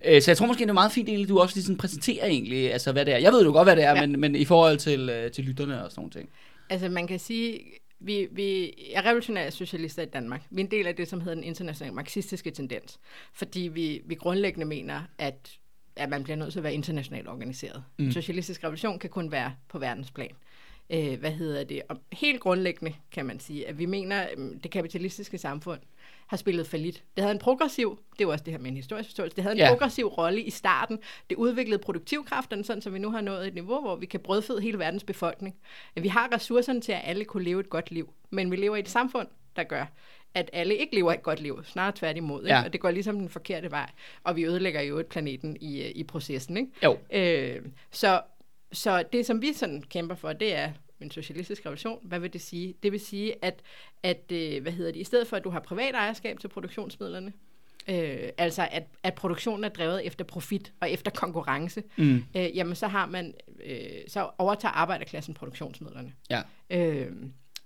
[0.06, 2.26] Øh, Så jeg tror måske, det er meget fint, egentlig, du også lige sådan præsenterer
[2.26, 3.18] egentlig, altså hvad det er.
[3.18, 4.06] Jeg ved jo godt, hvad det er, ja.
[4.06, 6.30] Men, men i forhold til, øh, til lytterne og sådan nogle ting.
[6.70, 7.60] Altså man kan sige,
[8.00, 10.42] vi, vi er revolutionære socialister i Danmark.
[10.50, 13.00] Vi er en del af det, som hedder den internationale marxistiske tendens,
[13.34, 15.52] fordi vi, vi grundlæggende mener, at,
[15.96, 17.84] at man bliver nødt til at være internationalt organiseret.
[18.00, 18.12] Mm.
[18.12, 20.32] Socialistisk revolution kan kun være på verdensplan.
[20.90, 21.82] Øh, hvad hedder det?
[21.90, 25.80] Og helt grundlæggende kan man sige, at vi mener, at det kapitalistiske samfund
[26.34, 27.04] har spillet for lidt.
[27.16, 29.44] Det havde en progressiv, det er jo også det her med en historisk forståelse, det
[29.44, 29.70] havde en Ja.
[29.70, 31.00] progressiv rolle i starten.
[31.30, 34.62] Det udviklede produktivkræfterne, sådan så vi nu har nået et niveau, hvor vi kan brødføde
[34.62, 35.56] hele verdens befolkning.
[35.96, 38.80] Vi har ressourcerne til, at alle kunne leve et godt liv, men vi lever i
[38.80, 39.86] et samfund, der gør,
[40.34, 42.42] at alle ikke lever et godt liv, snarere tværtimod.
[42.44, 42.54] Ikke?
[42.56, 42.64] Ja.
[42.66, 43.90] Og det går ligesom den forkerte vej,
[44.24, 46.58] og vi ødelægger jo et planeten i, øh, i processen.
[46.58, 46.70] Ikke?
[46.84, 46.98] Jo.
[47.14, 47.62] Øh,
[47.92, 48.22] så,
[48.72, 50.72] så det, som vi sådan kæmper for, det er
[51.04, 52.00] en socialistisk revolution.
[52.04, 52.74] Hvad vil det sige?
[52.84, 53.62] Det vil sige, at,
[54.04, 57.34] at øh, hvad hedder det, i stedet for, at du har privat ejerskab til produktionsmidlerne,
[57.88, 62.24] øh, altså at, at produktionen er drevet efter profit og efter konkurrence, Mm.
[62.38, 63.34] øh, jamen så har man,
[63.66, 63.78] øh,
[64.08, 66.14] så overtager arbejderklassen produktionsmidlerne.
[66.30, 66.42] Ja.
[66.70, 67.12] Øh,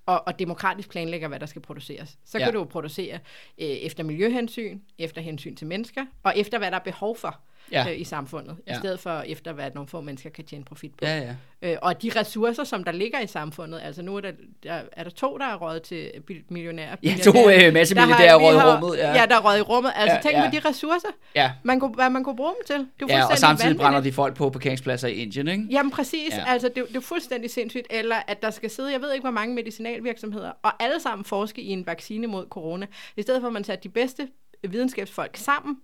[0.05, 2.17] og, og demokratisk planlægger, hvad der skal produceres.
[2.25, 2.43] Så Ja.
[2.45, 3.13] kan du producere
[3.57, 7.39] øh, efter miljøhensyn, efter hensyn til mennesker, og efter hvad der er behov for
[7.71, 7.85] Ja.
[7.89, 8.73] øh, i samfundet, Ja.
[8.73, 10.97] i stedet for efter hvad nogle få mennesker kan tjene profit på.
[11.01, 11.35] Ja, ja.
[11.61, 14.31] Øh, og de ressourcer, som der ligger i samfundet, altså nu er der,
[14.63, 16.11] der, er der to, der er råd til
[16.49, 16.95] millionærer.
[17.03, 18.97] Ja, to øh, masse milliardærer vi råd i rummet.
[18.97, 19.13] Ja.
[19.13, 19.91] Ja, der er råd i rummet.
[19.95, 20.49] Altså Ja, tænk ja.
[20.49, 21.51] på de ressourcer, ja.
[21.63, 22.87] man kunne, hvad man kunne bruge dem til.
[22.99, 23.81] Det er ja, og samtidig vanvittigt.
[23.81, 25.63] brænder de folk på parkeringspladser i Indien, ikke?
[25.69, 26.43] Jamen præcis, ja.
[26.47, 27.87] altså det, det er fuldstændig sindssygt.
[27.89, 31.61] Eller at der skal sidde, jeg ved ikke hvor mange medicinalvirksomheder, og alle sammen forske
[31.61, 32.85] i en vaccine mod corona,
[33.17, 34.27] i stedet for at man tager de bedste
[34.69, 35.77] videnskabsfolk sammen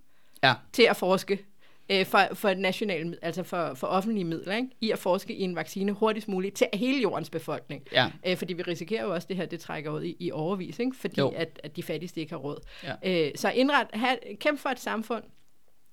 [0.43, 0.53] Ja.
[0.73, 1.45] til at forske
[1.89, 4.67] øh, for, for nationale, altså for, for offentlige midler, ikke?
[4.81, 7.83] i at forske i en vaccine hurtigst muligt til hele jordens befolkning.
[7.91, 8.11] Ja.
[8.27, 10.79] Øh, fordi vi risikerer jo også, at det her det trækker ud i, i overvis,
[10.79, 10.95] ikke?
[10.95, 11.29] fordi Jo.
[11.35, 12.59] at, at de fattigste ikke har råd.
[12.83, 13.25] Ja.
[13.27, 15.23] Øh, så indret, have, kæmp for et samfund,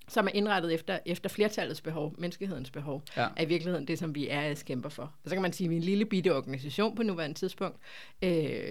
[0.07, 3.27] som er indrettet efter, efter flertallets behov, menneskehedens behov, Ja.
[3.37, 5.03] er i virkeligheden det, som vi er kæmper for.
[5.03, 7.77] Og så kan man sige, at vi er en lille bitte organisation på nuværende tidspunkt.
[8.23, 8.61] Øh,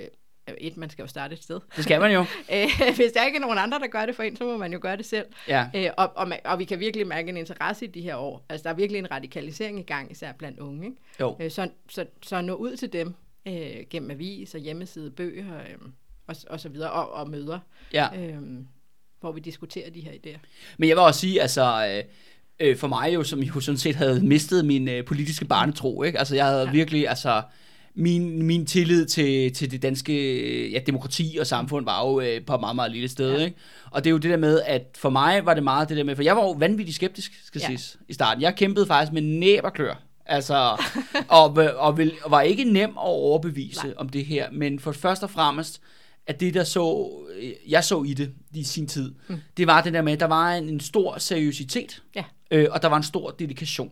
[0.59, 1.61] et, man skal jo starte et sted.
[1.77, 2.21] Det skal man jo.
[2.55, 4.73] Øh, Hvis der ikke er nogen andre, der gør det for en, så må man
[4.73, 5.27] jo gøre det selv.
[5.49, 5.67] Ja.
[5.75, 8.47] Øh, og, og, og vi kan virkelig mærke en interesse i de her år.
[8.49, 10.85] Altså, der er virkelig en radikalisering i gang, især blandt unge.
[10.87, 10.97] Ikke?
[11.21, 11.37] Jo.
[11.41, 13.15] Øh, så, så, så nå ud til dem
[13.49, 13.55] øh,
[13.91, 15.89] gennem avis og hjemmeside, bøger øh,
[16.27, 17.59] og, og så videre, og, og møder,
[17.93, 18.09] Ja.
[18.21, 18.37] øh,
[19.21, 20.39] hvor vi diskuterer de her idéer.
[20.79, 23.97] Men jeg vil også sige, altså, øh, øh, for mig jo, som jo sådan set
[23.97, 26.19] havde mistet min øh, politiske barnetro, ikke?
[26.19, 26.65] Altså, jeg havde ja.
[26.67, 26.73] Ja.
[26.73, 27.43] virkelig, altså,
[27.95, 32.45] min, min tillid til, til det danske øh, ja, demokrati og samfund var jo øh,
[32.45, 33.45] på et meget, meget lille sted, ja.
[33.45, 33.57] Ikke?
[33.91, 36.05] Og det er jo det der med, at for mig var det meget det der
[36.05, 37.67] med, for jeg var jo vanvittigt skeptisk, skal ja.
[37.67, 38.43] Siges, i starten.
[38.43, 40.03] Jeg kæmpede faktisk med næb og klør.
[40.27, 40.55] Altså,
[41.29, 43.95] og, og, vil, og var ikke nem at overbevise Nej.
[43.97, 45.81] om det her, men for først og fremmest,
[46.27, 47.11] at det der så,
[47.41, 49.41] øh, jeg så i det i sin tid, mm.
[49.57, 52.25] det var det der med, at der var en, en stor seriøsitet, Ja.
[52.51, 53.91] øh, og der var en stor dedikation.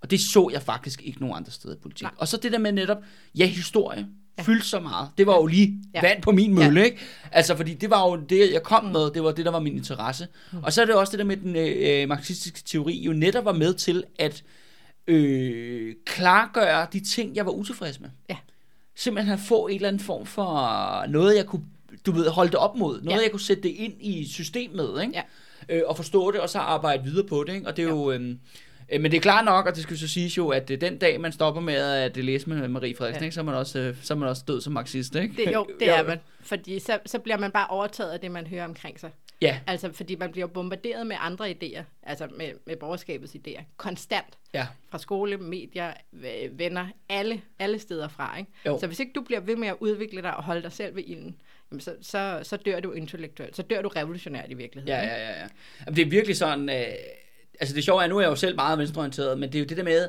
[0.00, 0.04] Ja.
[0.04, 2.02] Og det så jeg faktisk ikke nogen andre steder i politik.
[2.02, 2.12] Nej.
[2.16, 2.98] Og så det der med netop,
[3.34, 4.06] ja, historie,
[4.38, 4.42] ja.
[4.42, 5.08] fyldte så meget.
[5.18, 6.00] Det var jo lige ja.
[6.02, 6.08] Ja.
[6.08, 6.86] vand på min mølle, ja.
[6.86, 6.98] ikke?
[7.32, 9.76] Altså, fordi det var jo det, jeg kom med, det var det, der var min
[9.76, 10.26] interesse.
[10.52, 10.58] Mm.
[10.62, 13.52] Og så er det også det der med, den øh, marxistiske teori jo netop var
[13.52, 14.42] med til at
[15.06, 18.08] øh, klargøre de ting, jeg var utilfreds med.
[18.30, 18.36] Ja.
[18.96, 21.64] Simpelthen at få en eller anden form for noget, jeg kunne,
[22.06, 23.00] du ved, holde det op mod.
[23.02, 23.22] Noget, Ja.
[23.22, 25.12] jeg kunne sætte det ind i systemet, ikke?
[25.68, 25.76] Ja.
[25.76, 27.54] øh, og forstå det, og så arbejde videre på det.
[27.54, 27.66] Ikke?
[27.66, 28.10] Og det er jo...
[28.12, 28.34] Øh, øh,
[28.90, 31.20] men det er klart nok, og det skal så siges jo, at øh, den dag,
[31.20, 33.24] man stopper med at øh, læse med Marie Frederiksen, ja.
[33.24, 35.44] Ikke, så, er man også, øh, så er man også død som marxist, ikke?
[35.44, 36.18] Det, jo, det er man.
[36.40, 39.10] Fordi så, så bliver man bare overtaget af det, man hører omkring sig.
[39.42, 44.38] Ja, Altså, fordi man bliver bombarderet med andre idéer, altså med, med borgerskabets idéer, konstant.
[44.54, 45.92] ja, Fra skole, medier,
[46.52, 48.38] venner, alle, alle steder fra.
[48.38, 48.50] Ikke?
[48.66, 48.78] Jo.
[48.80, 51.02] Så hvis ikke du bliver ved med at udvikle dig og holde dig selv ved
[51.06, 51.36] ilden,
[51.70, 53.56] jamen så, så, så dør du intellektuelt.
[53.56, 54.98] Så dør du revolutionært i virkeligheden.
[54.98, 55.40] ja, ja, ja.
[55.40, 55.46] ja.
[55.86, 56.68] Jamen, det er virkelig sådan...
[56.68, 56.86] Øh,
[57.60, 59.66] altså det sjove er, nu er jeg jo selv meget venstreorienteret, men det er jo
[59.66, 60.08] det der med,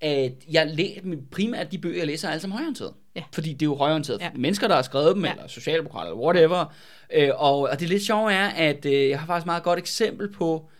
[0.00, 2.92] at jeg læser primært de bøger, jeg læser, er alle sammen højorienteret.
[3.16, 3.22] Ja.
[3.34, 4.30] Fordi det er jo højorienteret Ja.
[4.34, 5.30] mennesker, der har skrevet dem, ja.
[5.32, 6.74] Eller socialdemokrater, eller whatever.
[7.14, 9.78] Øh, og, og det lidt sjove er, at øh, jeg har faktisk et meget godt
[9.78, 10.70] eksempel på,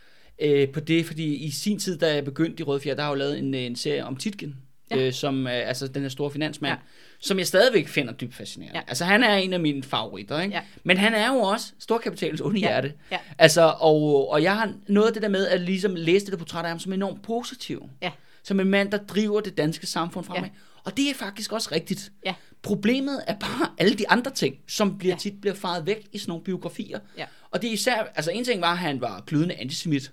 [0.41, 3.09] øh, på det, fordi i sin tid, da jeg begyndte i Røde Fjer, der har
[3.09, 4.55] jeg jo lavet en, en serie om Titgen,
[4.91, 4.97] ja.
[4.97, 5.07] Ja.
[5.07, 6.77] øh, som øh, altså den her store finansmand, ja.
[7.25, 8.77] Som jeg stadigvæk finder dybt fascinerende.
[8.79, 8.83] Ja.
[8.87, 10.55] Altså han er en af mine favoritter, ikke?
[10.55, 10.61] Ja.
[10.83, 12.67] Men han er jo også storkapitalens onde Ja.
[12.67, 12.93] hjerte.
[13.11, 13.17] Ja.
[13.37, 16.63] Altså, og, og jeg har noget af det der med at ligesom læse det portræt
[16.65, 17.89] af ham som enormt positiv.
[18.01, 18.11] Ja.
[18.43, 20.43] Som en mand, der driver det danske samfund fremad.
[20.43, 20.49] Ja.
[20.85, 22.11] Og det er faktisk også rigtigt.
[22.25, 22.33] Ja.
[22.61, 25.19] Problemet er bare alle de andre ting, som bliver Ja.
[25.19, 26.99] tit bliver faret væk i sådan nogle biografier.
[27.17, 27.25] Ja.
[27.51, 30.11] Og det er især, altså en ting var, at han var glødende antisemit.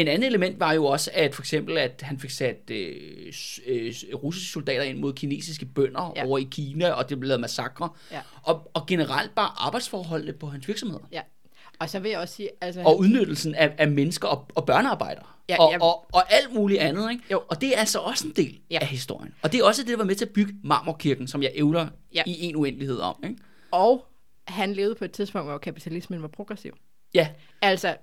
[0.00, 3.32] En anden element var jo også, at for eksempel, at han fik sat øh,
[3.66, 6.26] øh, russiske soldater ind mod kinesiske bønder ja.
[6.26, 7.88] Over i Kina, og det blev lavet massakre.
[8.12, 8.20] Ja.
[8.42, 11.04] Og, og generelt bare arbejdsforholdene på hans virksomheder.
[11.12, 11.20] Ja.
[11.78, 12.82] Og så vil jeg også sige, altså...
[12.82, 15.26] og udnyttelsen af, af mennesker og, og børnearbejdere.
[15.48, 17.10] Ja, og, og, og alt muligt andet.
[17.10, 17.24] Ikke?
[17.30, 17.42] Jo.
[17.48, 18.78] Og det er altså også en del Ja.
[18.80, 19.34] af historien.
[19.42, 21.88] Og det er også det, der var med til at bygge Marmorkirken, som jeg ævler
[22.14, 22.22] Ja.
[22.26, 23.16] i en uendelighed om.
[23.24, 23.36] Ikke?
[23.70, 24.04] Og
[24.48, 26.76] han levede på et tidspunkt, hvor kapitalismen var progressiv.
[27.14, 27.28] Ja,
[27.62, 27.96] Altså,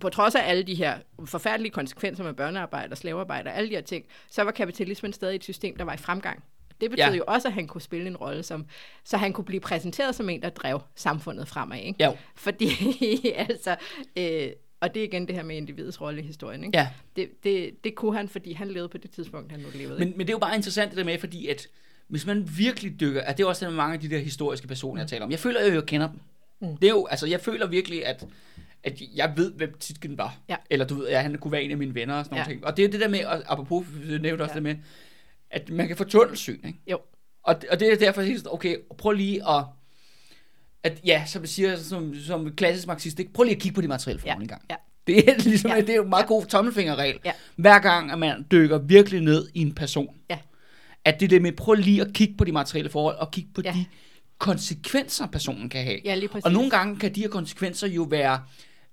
[0.00, 3.74] på trods af alle de her forfærdelige konsekvenser med børnearbejde og slavearbejde og alle de
[3.74, 6.44] her ting, så var kapitalismen stadig et system, der var i fremgang.
[6.80, 7.10] Det betød Ja.
[7.14, 8.66] jo også, at han kunne spille en rolle som,
[9.04, 11.96] så han kunne blive præsenteret som en, der drev samfundet fremad, ikke?
[12.00, 12.10] Ja.
[12.36, 12.68] Fordi,
[13.48, 13.76] altså,
[14.16, 14.48] øh,
[14.80, 16.78] og det er igen det her med individets rolle i historien, ikke?
[16.78, 16.88] ja.
[17.16, 19.98] Det, det, det kunne han, fordi han levede på det tidspunkt, han nu levede.
[19.98, 20.18] Men, ikke?
[20.18, 21.66] men det er jo bare interessant det der med, fordi at
[22.08, 24.68] hvis man virkelig dykker, at det er også det med mange af de der historiske
[24.68, 25.30] personer, jeg taler om.
[25.30, 26.20] Jeg føler jo, at jeg kender dem.
[26.62, 26.76] Mm.
[26.76, 28.24] Det er jo, altså jeg føler virkelig, at,
[28.82, 30.36] at jeg ved, hvem Titken var.
[30.48, 30.56] Ja.
[30.70, 32.44] Eller du ved, at han kunne være en af mine venner og sådan Ja.
[32.44, 32.64] noget.
[32.64, 34.54] Og det er det der med, og apropos, du nævnte også Ja.
[34.54, 34.76] det med,
[35.50, 36.78] at man kan få tunnelsyn, ikke?
[36.90, 36.98] Jo.
[37.44, 39.64] Og, og det er derfor, sådan, okay, prøv lige at,
[40.82, 43.32] at ja, som jeg siger, som, som klassisk marxist, ikke?
[43.32, 44.42] prøv lige at kigge på de materielle forhold Ja.
[44.42, 44.62] en gang.
[44.70, 44.74] Ja.
[45.06, 45.80] Det er, ligesom, Ja.
[45.80, 46.26] det er jo en meget Ja.
[46.28, 47.18] god tommelfingerregel.
[47.24, 47.32] Ja.
[47.56, 50.38] Hver gang, at man dykker virkelig ned i en person, Ja.
[51.04, 53.50] at det er det med, prøv lige at kigge på de materielle forhold, og kigge
[53.54, 53.72] på Ja.
[53.72, 53.84] de
[54.42, 55.98] konsekvenser, personen kan have.
[56.04, 56.44] Ja, lige præcis.
[56.44, 58.40] Og nogle gange kan de her konsekvenser jo være,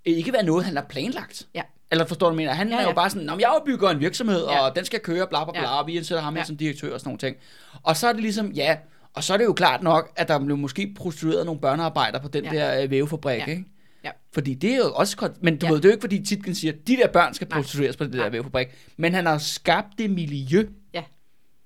[0.06, 1.48] øh, ikke være noget, han har planlagt.
[1.56, 1.62] Ja.
[1.92, 2.54] Eller forstår du, mener?
[2.54, 4.60] Han Ja, er jo bare sådan, "Nå, men jeg bygger en virksomhed, Ja.
[4.68, 5.80] og den skal køre, bla bla bla, Ja.
[5.80, 6.44] og vi ansætter ham ja.
[6.44, 7.36] Som direktør og sådan nogle ting.
[7.84, 8.78] Og så er det ligesom, ja,
[9.14, 12.28] og så er det jo klart nok, at der blev måske prostitueret nogle børnearbejdere på
[12.28, 12.52] den Ja.
[12.52, 13.46] der øh, vævefabrik, Ja.
[13.46, 13.66] ikke?
[14.04, 14.10] Ja.
[14.34, 15.72] Fordi det er jo også, men du Ja.
[15.72, 17.58] ved, det er jo ikke fordi Titken siger, at de der børn skal Nej.
[17.62, 18.30] prostitueres på det der Nej.
[18.30, 20.68] vævefabrik, men han har skabt det miljø.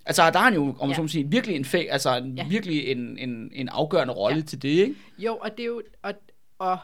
[0.06, 0.96] Altså, der er han jo, om man Ja.
[0.96, 2.48] så må sige, virkelig en, fæ, altså, en, Ja.
[2.48, 4.44] virkelig en, en, en afgørende rolle Ja.
[4.44, 4.96] til det, ikke?
[5.18, 6.14] Jo, og det er jo, og,
[6.60, 6.78] og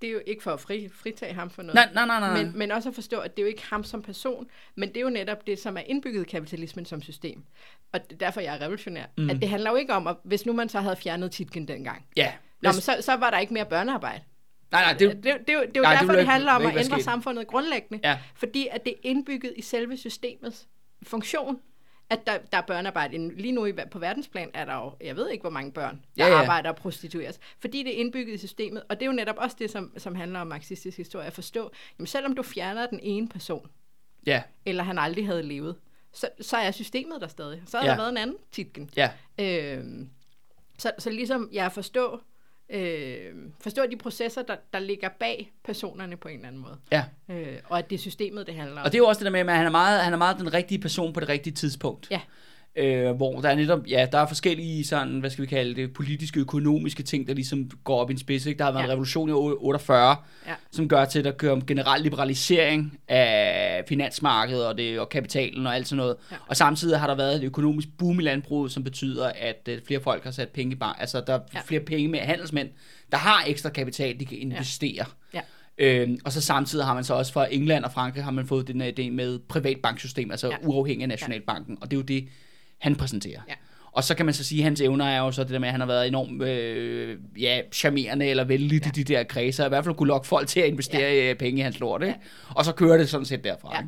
[0.00, 1.74] det er jo ikke for at fri, fritage ham for noget.
[1.74, 2.44] Nej, nej, nej, nej.
[2.44, 4.96] Men, men også at forstå, at det er jo ikke ham som person, men det
[4.96, 7.44] er jo netop det, som er indbygget i kapitalismen som system.
[7.92, 9.04] Og det er derfor, jeg er revolutionær.
[9.18, 9.30] Mm.
[9.30, 12.06] At det handler jo ikke om, at hvis nu man så havde fjernet titlen dengang,
[12.16, 12.32] ja.
[12.62, 14.22] Nå, men så, så var der ikke mere børnearbejde.
[14.72, 16.30] nej, nej, det, Det, det, det, er det er jo Nej, det derfor, det, ikke-
[16.30, 18.08] handler om at ændre samfundet grundlæggende.
[18.08, 18.18] Ja.
[18.34, 20.68] Fordi at det er indbygget i selve systemets
[21.02, 21.60] funktion,
[22.10, 23.34] at der, der er børnearbejde.
[23.36, 26.26] Lige nu i, på verdensplan er der jo, jeg ved ikke, hvor mange børn, der
[26.26, 27.40] Ja, ja, arbejder og prostitueres.
[27.60, 28.82] Fordi det er indbygget i systemet.
[28.88, 31.70] Og det er jo netop også det, som, som handler om marxistisk historie, at forstå,
[31.98, 33.70] jamen selvom du fjerner den ene person,
[34.26, 35.76] ja, eller han aldrig havde levet,
[36.12, 37.62] så, så er systemet der stadig.
[37.66, 37.90] Så har Ja.
[37.90, 38.90] der været en anden titken.
[38.96, 40.10] ja, Øhm,
[40.78, 42.20] så, så ligesom jeg forstår,
[42.70, 46.76] øh, forstår de processer, der, der ligger bag personerne på en eller anden måde.
[46.92, 47.04] ja.
[47.30, 48.84] Øh, og at det er systemet, det handler om.
[48.84, 50.38] Og det er jo også det der med, at han er meget, han er meget
[50.38, 52.10] den rigtige person på det rigtige tidspunkt.
[52.10, 52.20] Ja.
[52.76, 55.92] Øh, hvor der er netop, ja, der er forskellige sådan, hvad skal vi kalde det,
[55.92, 58.46] politiske, økonomiske ting, der ligesom går op i en spids.
[58.46, 58.58] Ikke?
[58.58, 58.84] Der har været ja.
[58.84, 58.92] en Ja.
[58.92, 60.16] revolution i 48,
[60.46, 60.52] Ja.
[60.70, 65.66] som gør til, at der kører om generel liberalisering af finansmarkedet og, det, og kapitalen
[65.66, 66.16] og alt sådan noget.
[66.30, 66.34] Ja.
[66.34, 66.40] Ja.
[66.48, 70.00] Og samtidig har der været et økonomisk boom i landbruget, som betyder, at øh, flere
[70.00, 70.96] folk har sat penge i bank.
[71.00, 71.58] Altså, der er ja.
[71.58, 71.62] Ja.
[71.64, 72.68] flere penge med handelsmænd,
[73.10, 75.04] der har ekstra kapital, de kan investere.
[75.34, 75.40] Ja.
[75.78, 78.68] Øhm, og så samtidig har man så også fra England og Frankrig har man fået
[78.68, 80.56] den her idé med privatbanksystem, altså ja.
[80.62, 80.66] Ja.
[80.66, 82.28] uafhængig af Nationalbanken, og det er jo det,
[82.82, 83.40] han præsenterer.
[83.48, 83.54] Ja.
[83.92, 85.68] Og så kan man så sige, at hans evner er jo så det der med,
[85.68, 88.86] at han har været enormt øh, ja, charmerende eller vældig ja.
[88.86, 89.00] Ja.
[89.00, 91.30] i de der kredser, i hvert fald kunne lokke folk til at investere ja.
[91.30, 92.14] i penge i hans lort, ikke?
[92.48, 93.74] Og så kører det sådan set derfra.
[93.74, 93.82] Ja.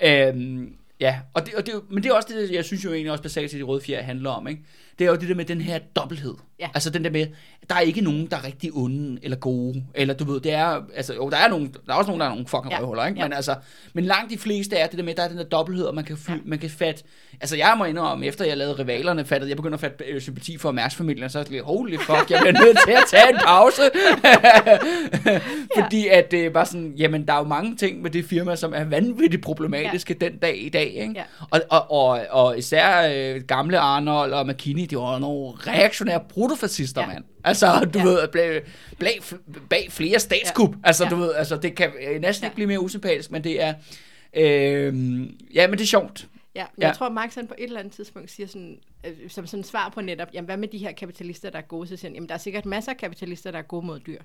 [0.00, 0.28] Ikke?
[0.28, 3.12] Øhm, ja, og det, og det, men det er også det, jeg synes jo egentlig
[3.12, 4.62] også basalt set, de røde fjer handler om, ikke?
[4.98, 6.34] Det er jo det der med den her dobbelthed.
[6.60, 6.68] Ja.
[6.74, 7.26] Altså den der med,
[7.68, 10.82] der er ikke nogen, der er rigtig onde eller gode, eller du ved, det er,
[10.94, 12.76] altså jo, der er, nogen, der er også nogen, der er nogle fucking ja.
[12.76, 12.80] Ja.
[12.80, 13.18] røvhuller, ikke?
[13.18, 13.24] Ja.
[13.24, 13.54] Men altså,
[13.92, 16.04] men langt de fleste er det der med, der er den der dobbelthed, og man
[16.04, 16.36] kan, fly, ja.
[16.36, 16.42] Ja.
[16.44, 17.04] man kan fatte,
[17.40, 20.58] altså jeg må indrømme, efter jeg lavede rivalerne, fattede, jeg begyndte at fatte øh, sympati
[20.58, 23.38] for Mærsk-familien, så er jeg lidt, holy fuck, jeg bliver nødt til at tage en
[23.44, 23.82] pause.
[25.82, 28.72] Fordi at det var sådan, jamen der er jo mange ting med det firma, som
[28.76, 30.26] er vanvittigt problematiske ja.
[30.26, 31.12] den dag i dag, ikke?
[31.16, 31.22] Ja.
[31.50, 37.00] Og, og, og, og især øh, gamle Arnold og McKinney, det var nogle reaktionære protofascister,
[37.00, 37.06] ja.
[37.06, 37.24] Mand.
[37.44, 38.04] Altså, du ja.
[38.04, 38.62] Ved, bag,
[38.98, 39.20] bag,
[39.70, 40.70] bag flere statskup.
[40.70, 40.76] Ja.
[40.84, 41.10] Altså, Ja.
[41.10, 42.46] du ved, altså, det kan øh, næsten ja.
[42.46, 42.50] Ja.
[42.50, 43.74] ikke blive mere usympatisk, men det er,
[44.34, 44.94] øh,
[45.54, 46.28] ja, men det er sjovt.
[46.54, 46.86] Ja, men Ja.
[46.86, 49.88] jeg tror, Marx han på et eller andet tidspunkt siger sådan, øh, som sådan svar
[49.88, 51.88] på netop, jamen hvad med de her kapitalister, der er gode?
[51.88, 54.20] Så siger han, jamen der er sikkert masser af kapitalister, der er gode mod dyr.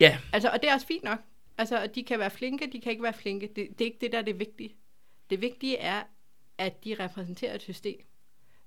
[0.00, 1.18] Ja, Altså, og det er også fint nok.
[1.58, 3.46] Altså, de kan være flinke, de kan ikke være flinke.
[3.56, 4.70] Det, det er ikke det, der er det vigtige.
[5.30, 6.02] Det vigtige er,
[6.58, 7.96] at de repræsenterer et system,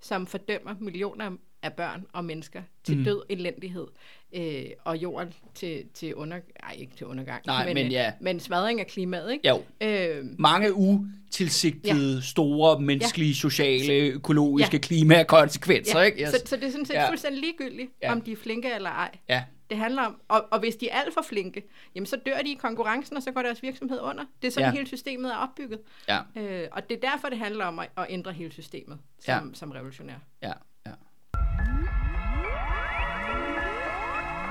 [0.04, 1.32] som fordømmer millioner
[1.64, 3.04] af børn og mennesker til Mm.
[3.04, 3.88] død, elendighed
[4.36, 8.12] øh, og jorden til, til under, ej, ikke til undergang, Nej, men øh, ja.
[8.22, 9.48] men smadring af klimaet, ikke?
[9.50, 9.62] jo.
[9.82, 12.22] Øh, Mange utilsigtede, ja.
[12.22, 14.82] store menneskelige, sociale, økologiske Ja.
[14.82, 16.06] klimakonsekvenser, ja.
[16.06, 16.22] ikke?
[16.24, 16.30] Yes.
[16.30, 17.10] så, så det er sådan set Ja.
[17.10, 18.12] fuldstændig ligegyldigt, ja.
[18.12, 19.12] om de er flinke eller ej.
[19.30, 19.44] Ja,
[19.74, 21.64] Det handler om, og, og hvis de er alt for flinke,
[21.96, 24.24] jamen så dør de i konkurrencen, og så går deres virksomhed under.
[24.42, 24.72] Det er sådan, Ja.
[24.74, 25.80] hele systemet er opbygget.
[26.08, 29.48] ja, Øh, og det er derfor, det handler om at, at ændre hele systemet som,
[29.48, 29.54] ja.
[29.54, 30.14] som revolutionær.
[30.44, 30.52] ja,
[30.86, 30.92] ja.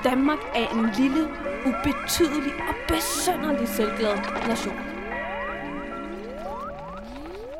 [0.03, 1.23] Danmark er en lille,
[1.65, 4.17] ubetydelig og besønderlig selvglad
[4.47, 4.75] nation.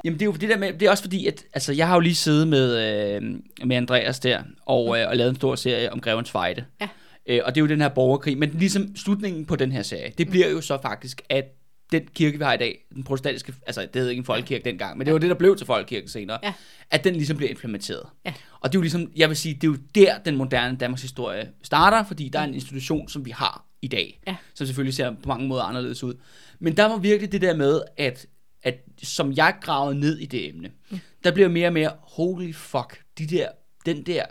[0.05, 1.93] Jamen det er jo det der med, det er også fordi, at altså, jeg har
[1.95, 2.67] jo lige siddet med,
[3.15, 3.21] øh,
[3.67, 6.65] med Andreas der, og, øh, og lavet en stor serie om Grevens Fejde.
[6.81, 6.89] Ja.
[7.25, 10.13] Øh, og det er jo den her borgerkrig, men ligesom slutningen på den her serie,
[10.17, 11.45] det bliver jo så faktisk, at
[11.91, 14.97] den kirke, vi har i dag, den protestantiske, altså det hed ikke en folkekirke dengang,
[14.97, 16.53] men det var det, der blev til folkekirken senere, Ja.
[16.91, 18.05] at den ligesom bliver implementeret.
[18.25, 18.33] Ja.
[18.59, 21.01] Og det er jo ligesom, jeg vil sige, det er jo der, den moderne Danmarks
[21.01, 24.35] historie starter, fordi der er en institution, som vi har i dag, Ja.
[24.55, 26.13] som selvfølgelig ser på mange måder anderledes ud.
[26.59, 28.25] Men der var virkelig det der med, at,
[28.63, 30.99] at som jeg gravede ned i det emne, mm.
[31.23, 33.47] der bliver mere og mere, holy fuck, de der,
[33.85, 34.25] den der,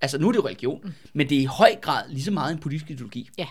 [0.00, 0.92] altså nu er det jo religion, mm.
[1.12, 3.46] men det er i høj grad lige så meget en politisk ideologi, Ja.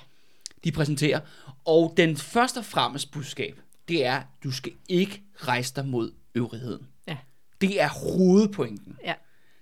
[0.63, 1.19] de præsenterer.
[1.65, 6.87] Og den første og fremmest budskab, det er, du skal ikke rejse dig mod øvrigheden.
[7.07, 7.17] Ja.
[7.61, 8.95] Det er hovedpointen.
[9.05, 9.13] Ja.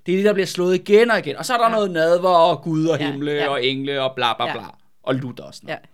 [0.06, 1.36] Det er det, der bliver slået igen og igen.
[1.36, 1.72] Og så er der ja.
[1.76, 3.48] Noget nadver og Gud og Ja, himle ja.
[3.50, 4.54] og engle og bla bla Ja.
[4.54, 4.64] bla.
[5.04, 5.80] Og Luther og sådan noget.
[5.80, 5.88] Ja.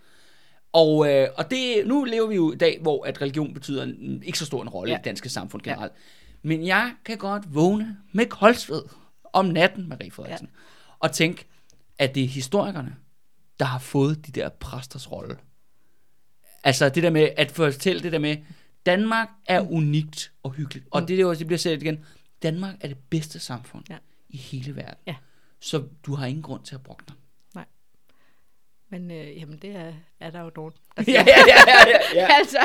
[0.74, 4.24] Og, øh, og det, nu lever vi jo i dag, hvor at religion betyder en,
[4.26, 4.96] ikke så stor en rolle ja.
[4.96, 5.92] i det danske samfund generelt.
[5.92, 6.48] Ja.
[6.48, 8.82] Men jeg kan godt vågne med koldsved
[9.34, 10.60] om natten, Marie Frederiksen, ja.
[11.04, 11.46] Og tænke,
[12.00, 12.96] at det er historikerne,
[13.60, 15.38] der har fået de der præsters rolle.
[16.64, 18.38] Altså det der med, at fortælle det der med,
[18.86, 20.88] Danmark er unikt og hyggeligt.
[20.92, 21.08] Og Mm.
[21.08, 22.06] det, er jo, det bliver sagt igen,
[22.44, 23.98] Danmark er det bedste samfund Ja.
[24.30, 24.96] i hele verden.
[25.08, 25.16] Ja.
[25.60, 27.16] Så du har ingen grund til at brokke dig.
[28.90, 31.20] Men øh, jamen, det er, er der jo nogen, der ja, siger.
[31.28, 32.28] ja, ja, ja, ja.
[32.40, 32.58] altså,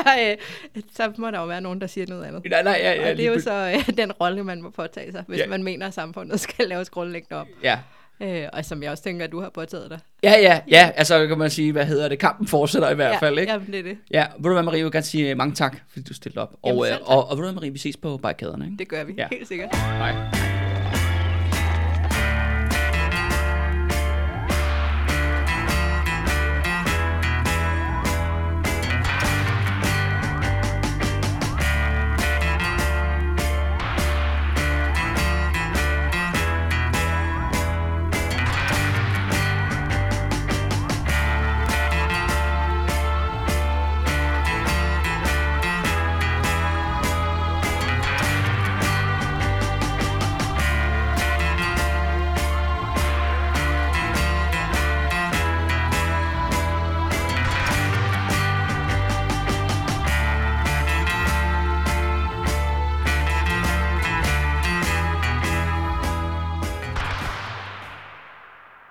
[0.75, 2.45] øh, så må der jo være nogen, der siger noget andet.
[2.49, 5.11] Nej, nej, ja, ja, og det er jo så øh, den rolle, man må påtage
[5.11, 5.43] sig, hvis Ja.
[5.43, 5.49] ja.
[5.49, 7.47] man mener, at samfundet skal laves grundlæggende op.
[7.63, 7.79] Ja.
[8.21, 9.99] Øh, og som jeg også tænker, at du har påtaget dig.
[10.23, 13.17] Ja, ja, ja, altså kan man sige, hvad hedder det, kampen fortsætter i hvert ja,
[13.17, 13.51] fald, ikke?
[13.51, 13.97] Jamen, det er det.
[14.11, 16.41] Ja, ved du hvad, Marie, jeg vil gerne sige øh, mange tak, fordi du stillede
[16.41, 16.55] op.
[16.65, 17.09] Jamen, og, øh, selv tak.
[17.09, 18.77] og, og ved du hvad, Marie, vi ses på barrikaderne, ikke?
[18.77, 19.27] Det gør vi, ja.
[19.31, 19.75] helt sikkert.
[19.75, 20.68] Hej.